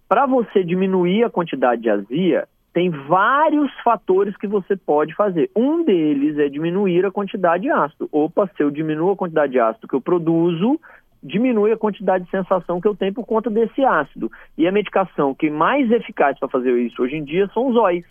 Para 0.08 0.24
você 0.24 0.64
diminuir 0.64 1.24
a 1.24 1.30
quantidade 1.30 1.82
de 1.82 1.90
azia, 1.90 2.48
tem 2.72 2.88
vários 2.88 3.70
fatores 3.84 4.34
que 4.36 4.46
você 4.46 4.76
pode 4.76 5.14
fazer. 5.14 5.50
Um 5.54 5.84
deles 5.84 6.38
é 6.38 6.48
diminuir 6.48 7.04
a 7.04 7.10
quantidade 7.10 7.64
de 7.64 7.70
ácido. 7.70 8.08
Opa, 8.10 8.50
se 8.56 8.62
eu 8.62 8.70
diminuo 8.70 9.12
a 9.12 9.16
quantidade 9.16 9.52
de 9.52 9.60
ácido 9.60 9.88
que 9.88 9.94
eu 9.94 10.00
produzo, 10.00 10.80
diminui 11.26 11.72
a 11.72 11.76
quantidade 11.76 12.24
de 12.24 12.30
sensação 12.30 12.80
que 12.80 12.88
eu 12.88 12.96
tenho 12.96 13.12
por 13.12 13.26
conta 13.26 13.50
desse 13.50 13.84
ácido. 13.84 14.30
E 14.56 14.66
a 14.66 14.72
medicação 14.72 15.34
que 15.34 15.48
é 15.48 15.50
mais 15.50 15.90
eficaz 15.90 16.38
para 16.38 16.48
fazer 16.48 16.72
isso 16.78 17.02
hoje 17.02 17.16
em 17.16 17.24
dia 17.24 17.48
são 17.52 17.68
os 17.68 17.76
óis. 17.76 18.04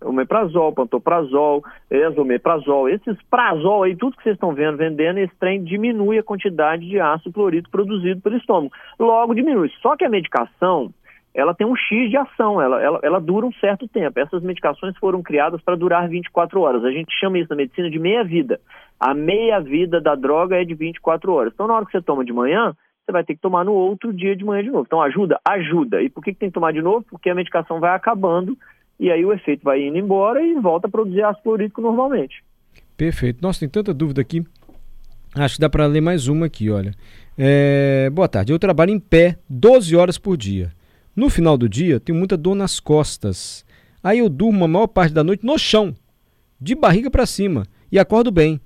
Omeprazol, 0.00 0.72
pantoprazol, 0.72 1.64
esomeprazol, 1.90 2.88
esses 2.88 3.20
prazol 3.28 3.82
aí, 3.82 3.96
tudo 3.96 4.16
que 4.16 4.22
vocês 4.22 4.36
estão 4.36 4.54
vendo 4.54 4.76
vendendo, 4.76 5.18
esse 5.18 5.34
trem 5.40 5.64
diminui 5.64 6.18
a 6.18 6.22
quantidade 6.22 6.86
de 6.86 7.00
ácido 7.00 7.32
clorídrico 7.32 7.70
produzido 7.70 8.20
pelo 8.20 8.36
estômago. 8.36 8.72
Logo 8.96 9.34
diminui. 9.34 9.72
Só 9.82 9.96
que 9.96 10.04
a 10.04 10.08
medicação, 10.08 10.92
ela 11.38 11.54
tem 11.54 11.64
um 11.64 11.76
X 11.76 12.10
de 12.10 12.16
ação, 12.16 12.60
ela, 12.60 12.82
ela, 12.82 13.00
ela 13.00 13.20
dura 13.20 13.46
um 13.46 13.52
certo 13.52 13.86
tempo. 13.86 14.18
Essas 14.18 14.42
medicações 14.42 14.96
foram 14.96 15.22
criadas 15.22 15.62
para 15.62 15.76
durar 15.76 16.08
24 16.08 16.60
horas. 16.60 16.84
A 16.84 16.90
gente 16.90 17.14
chama 17.20 17.38
isso 17.38 17.50
na 17.50 17.54
medicina 17.54 17.88
de 17.88 17.96
meia-vida. 17.96 18.60
A 18.98 19.14
meia-vida 19.14 20.00
da 20.00 20.16
droga 20.16 20.60
é 20.60 20.64
de 20.64 20.74
24 20.74 21.32
horas. 21.32 21.52
Então, 21.54 21.68
na 21.68 21.74
hora 21.74 21.86
que 21.86 21.92
você 21.92 22.02
toma 22.02 22.24
de 22.24 22.32
manhã, 22.32 22.74
você 23.06 23.12
vai 23.12 23.22
ter 23.22 23.36
que 23.36 23.40
tomar 23.40 23.64
no 23.64 23.72
outro 23.72 24.12
dia 24.12 24.34
de 24.34 24.44
manhã 24.44 24.64
de 24.64 24.70
novo. 24.70 24.82
Então, 24.84 25.00
ajuda? 25.00 25.38
Ajuda. 25.48 26.02
E 26.02 26.10
por 26.10 26.24
que, 26.24 26.32
que 26.32 26.40
tem 26.40 26.48
que 26.48 26.54
tomar 26.54 26.72
de 26.72 26.82
novo? 26.82 27.06
Porque 27.08 27.30
a 27.30 27.36
medicação 27.36 27.78
vai 27.78 27.94
acabando 27.94 28.58
e 28.98 29.08
aí 29.08 29.24
o 29.24 29.32
efeito 29.32 29.62
vai 29.62 29.80
indo 29.80 29.96
embora 29.96 30.42
e 30.42 30.54
volta 30.54 30.88
a 30.88 30.90
produzir 30.90 31.22
ácido 31.22 31.44
clorídrico 31.44 31.80
normalmente. 31.80 32.42
Perfeito. 32.96 33.40
Nossa, 33.40 33.60
tem 33.60 33.68
tanta 33.68 33.94
dúvida 33.94 34.20
aqui. 34.20 34.42
Acho 35.36 35.54
que 35.54 35.60
dá 35.60 35.70
para 35.70 35.86
ler 35.86 36.00
mais 36.00 36.26
uma 36.26 36.46
aqui, 36.46 36.68
olha. 36.68 36.90
É, 37.38 38.10
Boa 38.10 38.26
tarde. 38.26 38.52
Eu 38.52 38.58
trabalho 38.58 38.90
em 38.90 38.98
pé 38.98 39.36
12 39.48 39.94
horas 39.94 40.18
por 40.18 40.36
dia. 40.36 40.76
No 41.18 41.28
final 41.28 41.58
do 41.58 41.68
dia, 41.68 41.98
tenho 41.98 42.16
muita 42.16 42.36
dor 42.36 42.54
nas 42.54 42.78
costas. 42.78 43.64
Aí 44.04 44.20
eu 44.20 44.28
durmo 44.28 44.64
a 44.64 44.68
maior 44.68 44.86
parte 44.86 45.12
da 45.12 45.24
noite 45.24 45.44
no 45.44 45.58
chão, 45.58 45.92
de 46.60 46.76
barriga 46.76 47.10
para 47.10 47.26
cima, 47.26 47.64
e 47.90 47.98
acordo 47.98 48.30
bem. 48.30 48.60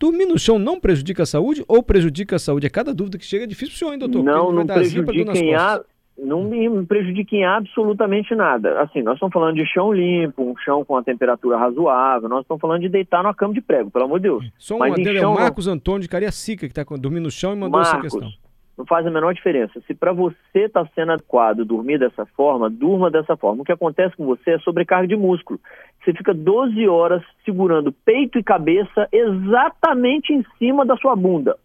Dormir 0.00 0.24
no 0.24 0.38
chão 0.38 0.58
não 0.58 0.80
prejudica 0.80 1.24
a 1.24 1.26
saúde 1.26 1.62
ou 1.68 1.82
prejudica 1.82 2.36
a 2.36 2.38
saúde? 2.38 2.66
É 2.66 2.70
cada 2.70 2.94
dúvida 2.94 3.18
que 3.18 3.26
chega 3.26 3.44
é 3.44 3.46
difícil 3.46 3.72
pro 3.72 3.78
senhor, 3.78 3.92
hein, 3.92 3.98
doutor? 3.98 4.24
Não, 4.24 4.50
não 4.50 4.66
prejudica, 4.66 5.38
em 5.38 5.54
a, 5.54 5.82
não 6.16 6.44
me 6.44 6.86
prejudica 6.86 7.36
em 7.36 7.44
absolutamente 7.44 8.34
nada. 8.34 8.80
Assim, 8.80 9.02
nós 9.02 9.16
estamos 9.16 9.34
falando 9.34 9.56
de 9.56 9.66
chão 9.66 9.92
limpo, 9.92 10.42
um 10.42 10.56
chão 10.64 10.86
com 10.86 10.96
a 10.96 11.02
temperatura 11.02 11.58
razoável, 11.58 12.26
nós 12.26 12.40
estamos 12.40 12.58
falando 12.58 12.80
de 12.80 12.88
deitar 12.88 13.22
numa 13.22 13.34
cama 13.34 13.52
de 13.52 13.60
prego, 13.60 13.90
pelo 13.90 14.06
amor 14.06 14.18
de 14.18 14.22
Deus. 14.22 14.50
Só 14.56 14.76
um 14.76 14.78
Mas 14.78 14.94
adendo, 14.94 15.10
é 15.10 15.12
o 15.12 15.20
chão. 15.20 15.34
Marcos 15.34 15.66
Antônio 15.66 16.00
de 16.00 16.08
Cariacica 16.08 16.66
que 16.66 16.72
está 16.72 16.84
dormindo 16.96 17.24
no 17.24 17.30
chão 17.30 17.52
e 17.52 17.56
mandou 17.56 17.82
essa 17.82 17.92
Marcos, 17.92 18.14
questão. 18.14 18.47
Não 18.78 18.86
faz 18.86 19.04
a 19.04 19.10
menor 19.10 19.34
diferença. 19.34 19.80
Se 19.88 19.92
para 19.92 20.12
você 20.12 20.36
está 20.54 20.86
sendo 20.94 21.10
adequado 21.10 21.64
dormir 21.64 21.98
dessa 21.98 22.24
forma, 22.24 22.70
durma 22.70 23.10
dessa 23.10 23.36
forma. 23.36 23.62
O 23.62 23.64
que 23.64 23.72
acontece 23.72 24.16
com 24.16 24.24
você 24.24 24.52
é 24.52 24.58
sobrecarga 24.60 25.08
de 25.08 25.16
músculo. 25.16 25.58
Você 26.04 26.12
fica 26.12 26.32
12 26.32 26.86
horas 26.86 27.20
segurando 27.44 27.90
peito 27.90 28.38
e 28.38 28.42
cabeça 28.42 29.08
exatamente 29.10 30.32
em 30.32 30.44
cima 30.60 30.86
da 30.86 30.96
sua 30.96 31.16
bunda, 31.16 31.56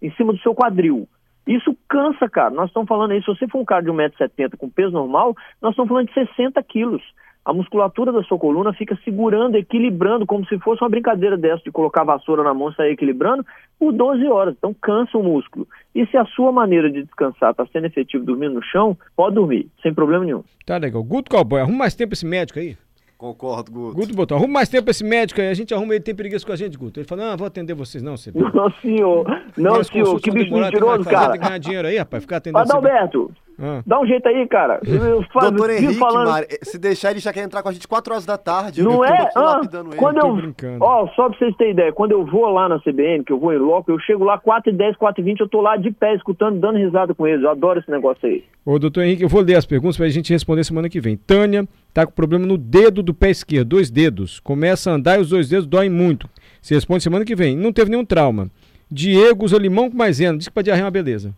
em 0.00 0.10
cima 0.12 0.32
do 0.32 0.38
seu 0.38 0.54
quadril. 0.54 1.06
Isso 1.46 1.76
cansa, 1.86 2.26
cara. 2.26 2.50
Nós 2.50 2.68
estamos 2.68 2.88
falando 2.88 3.10
aí, 3.10 3.20
se 3.20 3.26
você 3.26 3.46
for 3.48 3.60
um 3.60 3.66
cara 3.66 3.82
de 3.82 3.90
1,70m 3.90 4.56
com 4.56 4.70
peso 4.70 4.92
normal, 4.92 5.36
nós 5.60 5.72
estamos 5.72 5.90
falando 5.90 6.08
de 6.08 6.14
60 6.14 6.62
quilos 6.62 7.02
a 7.44 7.52
musculatura 7.52 8.12
da 8.12 8.22
sua 8.22 8.38
coluna 8.38 8.72
fica 8.72 8.96
segurando, 9.04 9.56
equilibrando, 9.56 10.24
como 10.24 10.46
se 10.46 10.58
fosse 10.58 10.82
uma 10.82 10.90
brincadeira 10.90 11.36
dessa 11.36 11.64
de 11.64 11.72
colocar 11.72 12.02
a 12.02 12.04
vassoura 12.04 12.44
na 12.44 12.54
mão 12.54 12.70
e 12.70 12.74
sair 12.74 12.92
equilibrando, 12.92 13.44
por 13.78 13.92
12 13.92 14.26
horas. 14.28 14.54
Então 14.56 14.74
cansa 14.80 15.18
o 15.18 15.22
músculo. 15.22 15.66
E 15.94 16.06
se 16.06 16.16
a 16.16 16.24
sua 16.24 16.52
maneira 16.52 16.90
de 16.90 17.02
descansar 17.02 17.50
está 17.50 17.66
sendo 17.66 17.86
efetivo 17.86 18.24
dormindo 18.24 18.54
no 18.54 18.62
chão, 18.62 18.96
pode 19.16 19.34
dormir, 19.34 19.68
sem 19.82 19.92
problema 19.92 20.24
nenhum. 20.24 20.44
Tá 20.64 20.76
legal. 20.76 21.02
Guto 21.02 21.30
Cowboy, 21.30 21.60
arruma 21.60 21.78
mais 21.78 21.94
tempo 21.94 22.12
esse 22.12 22.24
médico 22.24 22.60
aí. 22.60 22.76
Concordo, 23.22 23.70
Guto. 23.70 23.94
Guto 23.94 24.14
botou, 24.16 24.36
arruma 24.36 24.54
mais 24.54 24.68
tempo 24.68 24.90
esse 24.90 25.04
médico 25.04 25.40
aí, 25.40 25.48
a 25.48 25.54
gente 25.54 25.72
arruma 25.72 25.94
ele, 25.94 26.02
tem 26.02 26.12
preguiça 26.12 26.44
com 26.44 26.52
a 26.52 26.56
gente, 26.56 26.76
Guto. 26.76 26.98
Ele 26.98 27.06
falou, 27.06 27.24
não, 27.24 27.36
vou 27.36 27.46
atender 27.46 27.72
vocês 27.72 28.02
não, 28.02 28.16
você. 28.16 28.32
Não, 28.34 28.68
senhor. 28.80 29.24
Não, 29.56 29.84
senhor. 29.84 30.20
Que 30.20 30.30
bicho 30.32 30.52
mentiroso, 30.52 31.04
cara. 31.04 31.30
Tem 31.30 31.40
que 31.40 31.46
ganhar 31.46 31.58
dinheiro 31.58 31.86
aí, 31.86 31.98
rapaz, 31.98 32.24
ficar 32.24 32.38
atendendo... 32.38 32.58
Adalberto, 32.58 33.30
Ah. 33.58 33.82
dá 33.86 34.00
um 34.00 34.06
jeito 34.06 34.26
aí, 34.28 34.46
cara. 34.48 34.80
Eu 34.86 35.24
Doutor 35.50 35.70
Henrique, 35.70 35.94
falando... 35.94 36.28
Mari, 36.30 36.46
se 36.62 36.78
deixar 36.78 37.10
ele 37.10 37.20
já 37.20 37.32
quer 37.32 37.42
entrar 37.44 37.62
com 37.62 37.68
a 37.68 37.72
gente 37.72 37.86
4 37.88 38.12
horas 38.12 38.26
da 38.26 38.36
tarde. 38.38 38.80
eu 38.80 38.84
Não 38.86 38.96
tô 38.98 39.04
é? 39.04 39.30
Ah, 39.36 39.60
quando 39.96 40.18
eu. 40.18 40.36
brincando. 40.36 40.78
Ó, 40.84 41.06
só 41.14 41.28
pra 41.28 41.38
vocês 41.38 41.54
terem 41.56 41.72
ideia, 41.72 41.92
quando 41.92 42.12
eu 42.12 42.24
vou 42.24 42.46
lá 42.48 42.68
na 42.68 42.78
CBN, 42.80 43.24
que 43.24 43.32
eu 43.32 43.38
vou 43.38 43.52
em 43.52 43.58
loco, 43.58 43.90
eu 43.90 43.98
chego 44.00 44.24
lá 44.24 44.38
4h10, 44.38 44.96
4h20, 44.96 45.40
eu 45.40 45.48
tô 45.48 45.60
lá 45.60 45.76
de 45.76 45.90
pé, 45.90 46.14
escutando, 46.14 46.58
dando 46.58 46.78
risada 46.78 47.14
com 47.14 47.26
eles. 47.26 47.42
Eu 47.42 47.50
adoro 47.50 47.80
esse 47.80 47.90
negócio 47.90 48.28
aí. 48.28 48.44
Ô, 48.64 48.78
doutor 48.78 49.02
Henrique, 49.02 49.22
eu 49.22 49.28
vou 49.28 49.42
ler 49.42 49.56
as 49.56 49.66
perguntas 49.66 49.96
pra 49.96 50.08
gente 50.08 50.32
responder 50.32 50.64
semana 50.64 50.88
que 50.88 51.00
vem. 51.00 51.16
Tânia 51.16 51.66
tá 51.92 52.06
com 52.06 52.12
problema 52.12 52.46
no 52.46 52.56
dedo 52.56 53.02
do 53.02 53.12
pé 53.12 53.30
esquerdo, 53.30 53.68
dois 53.68 53.90
dedos. 53.90 54.40
Começa 54.40 54.90
a 54.90 54.94
andar 54.94 55.18
e 55.18 55.20
os 55.22 55.30
dois 55.30 55.48
dedos 55.48 55.66
doem 55.66 55.90
muito. 55.90 56.28
Você 56.60 56.74
responde 56.74 57.02
semana 57.02 57.24
que 57.24 57.34
vem. 57.34 57.56
Não 57.56 57.72
teve 57.72 57.90
nenhum 57.90 58.04
trauma. 58.04 58.48
Diego 58.90 59.44
usa 59.44 59.58
limão 59.58 59.90
com 59.90 59.96
maisena. 59.96 60.36
Diz 60.38 60.48
que 60.48 60.54
pra 60.54 60.62
diarreia 60.62 60.84
é 60.84 60.86
uma 60.86 60.90
beleza. 60.90 61.34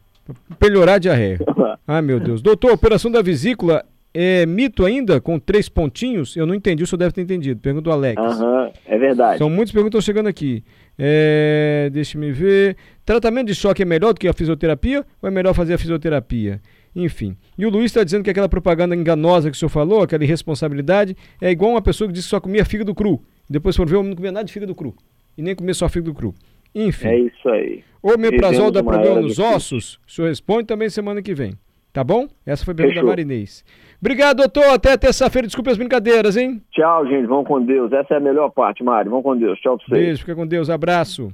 Melhorar 0.61 0.95
a 0.95 0.99
diarreia. 0.99 1.39
Ai, 1.87 2.03
meu 2.03 2.19
Deus. 2.19 2.41
Doutor, 2.41 2.73
operação 2.73 3.11
da 3.11 3.21
vesícula 3.21 3.85
é 4.13 4.47
mito 4.47 4.85
ainda, 4.85 5.21
com 5.21 5.39
três 5.39 5.69
pontinhos? 5.69 6.37
Eu 6.37 6.47
não 6.47 6.55
entendi, 6.55 6.83
o 6.83 6.87
senhor 6.87 6.99
deve 6.99 7.13
ter 7.13 7.23
entendido. 7.23 7.61
Pergunta 7.61 7.91
o 7.91 7.93
Alex. 7.93 8.21
Aham, 8.21 8.71
é 8.87 8.99
verdade. 8.99 9.39
São 9.39 9.51
muitas 9.51 9.73
perguntas 9.73 10.05
chegando 10.05 10.29
aqui. 10.29 10.63
É, 10.99 11.91
Deixa-me 11.93 12.31
ver. 12.31 12.77
Tratamento 13.05 13.49
de 13.49 13.55
choque 13.55 13.83
é 13.83 13.85
melhor 13.85 14.13
do 14.15 14.21
que 14.21 14.29
a 14.29 14.33
fisioterapia 14.33 15.05
ou 15.21 15.29
é 15.29 15.33
melhor 15.33 15.53
fazer 15.53 15.75
a 15.75 15.79
fisioterapia? 15.79 16.61
Enfim. 16.95 17.37
E 17.59 17.67
o 17.67 17.71
Luiz 17.71 17.87
está 17.87 18.05
dizendo 18.05 18.23
que 18.23 18.31
aquela 18.31 18.49
propaganda 18.49 18.95
enganosa 18.95 19.51
que 19.51 19.57
o 19.57 19.59
senhor 19.59 19.69
falou, 19.69 20.03
aquela 20.03 20.23
irresponsabilidade, 20.23 21.17
é 21.41 21.51
igual 21.51 21.73
uma 21.73 21.83
pessoa 21.83 22.07
que 22.07 22.15
disse 22.15 22.27
que 22.27 22.31
só 22.31 22.39
comia 22.41 22.65
fígado 22.65 22.95
cru. 22.95 23.21
Depois 23.51 23.77
for 23.77 23.87
ver, 23.87 23.97
eu 23.97 24.03
não 24.03 24.15
comia 24.15 24.31
nada 24.31 24.45
de 24.45 24.53
fígado 24.53 24.75
cru. 24.75 24.95
E 25.37 25.43
nem 25.43 25.57
comia 25.57 25.75
só 25.75 25.89
fígado 25.89 26.15
cru. 26.15 26.33
Enfim. 26.75 27.09
É 27.09 27.19
isso 27.19 27.49
aí. 27.49 27.85
O 28.03 28.13
omeprazol 28.13 28.71
dá 28.71 28.83
problema 28.83 29.21
nos 29.21 29.39
ossos? 29.39 29.99
O 30.07 30.11
senhor 30.11 30.29
responde 30.29 30.67
também 30.67 30.91
semana 30.91 31.23
que 31.23 31.35
vem. 31.35 31.55
Tá 31.93 32.03
bom? 32.03 32.27
Essa 32.45 32.65
foi 32.65 32.73
a 32.73 32.77
pergunta 32.77 33.01
da. 33.01 33.07
Marinês. 33.07 33.65
Obrigado, 34.01 34.39
doutor. 34.39 34.65
Até 34.75 34.97
terça-feira. 34.97 35.47
Desculpe 35.47 35.71
as 35.71 35.79
brincadeiras, 35.79 36.37
hein? 36.37 36.61
Tchau, 36.73 37.07
gente. 37.07 37.27
Vão 37.27 37.45
com 37.45 37.65
Deus. 37.65 37.93
Essa 37.93 38.15
é 38.15 38.17
a 38.17 38.21
melhor 38.21 38.51
parte, 38.51 38.83
Mário. 38.83 39.11
Vão 39.11 39.23
com 39.23 39.37
Deus. 39.37 39.59
Tchau 39.61 39.79
pra 39.79 39.87
vocês. 39.87 40.07
Beijo, 40.07 40.21
fica 40.21 40.35
com 40.35 40.47
Deus. 40.47 40.69
Abraço. 40.69 41.33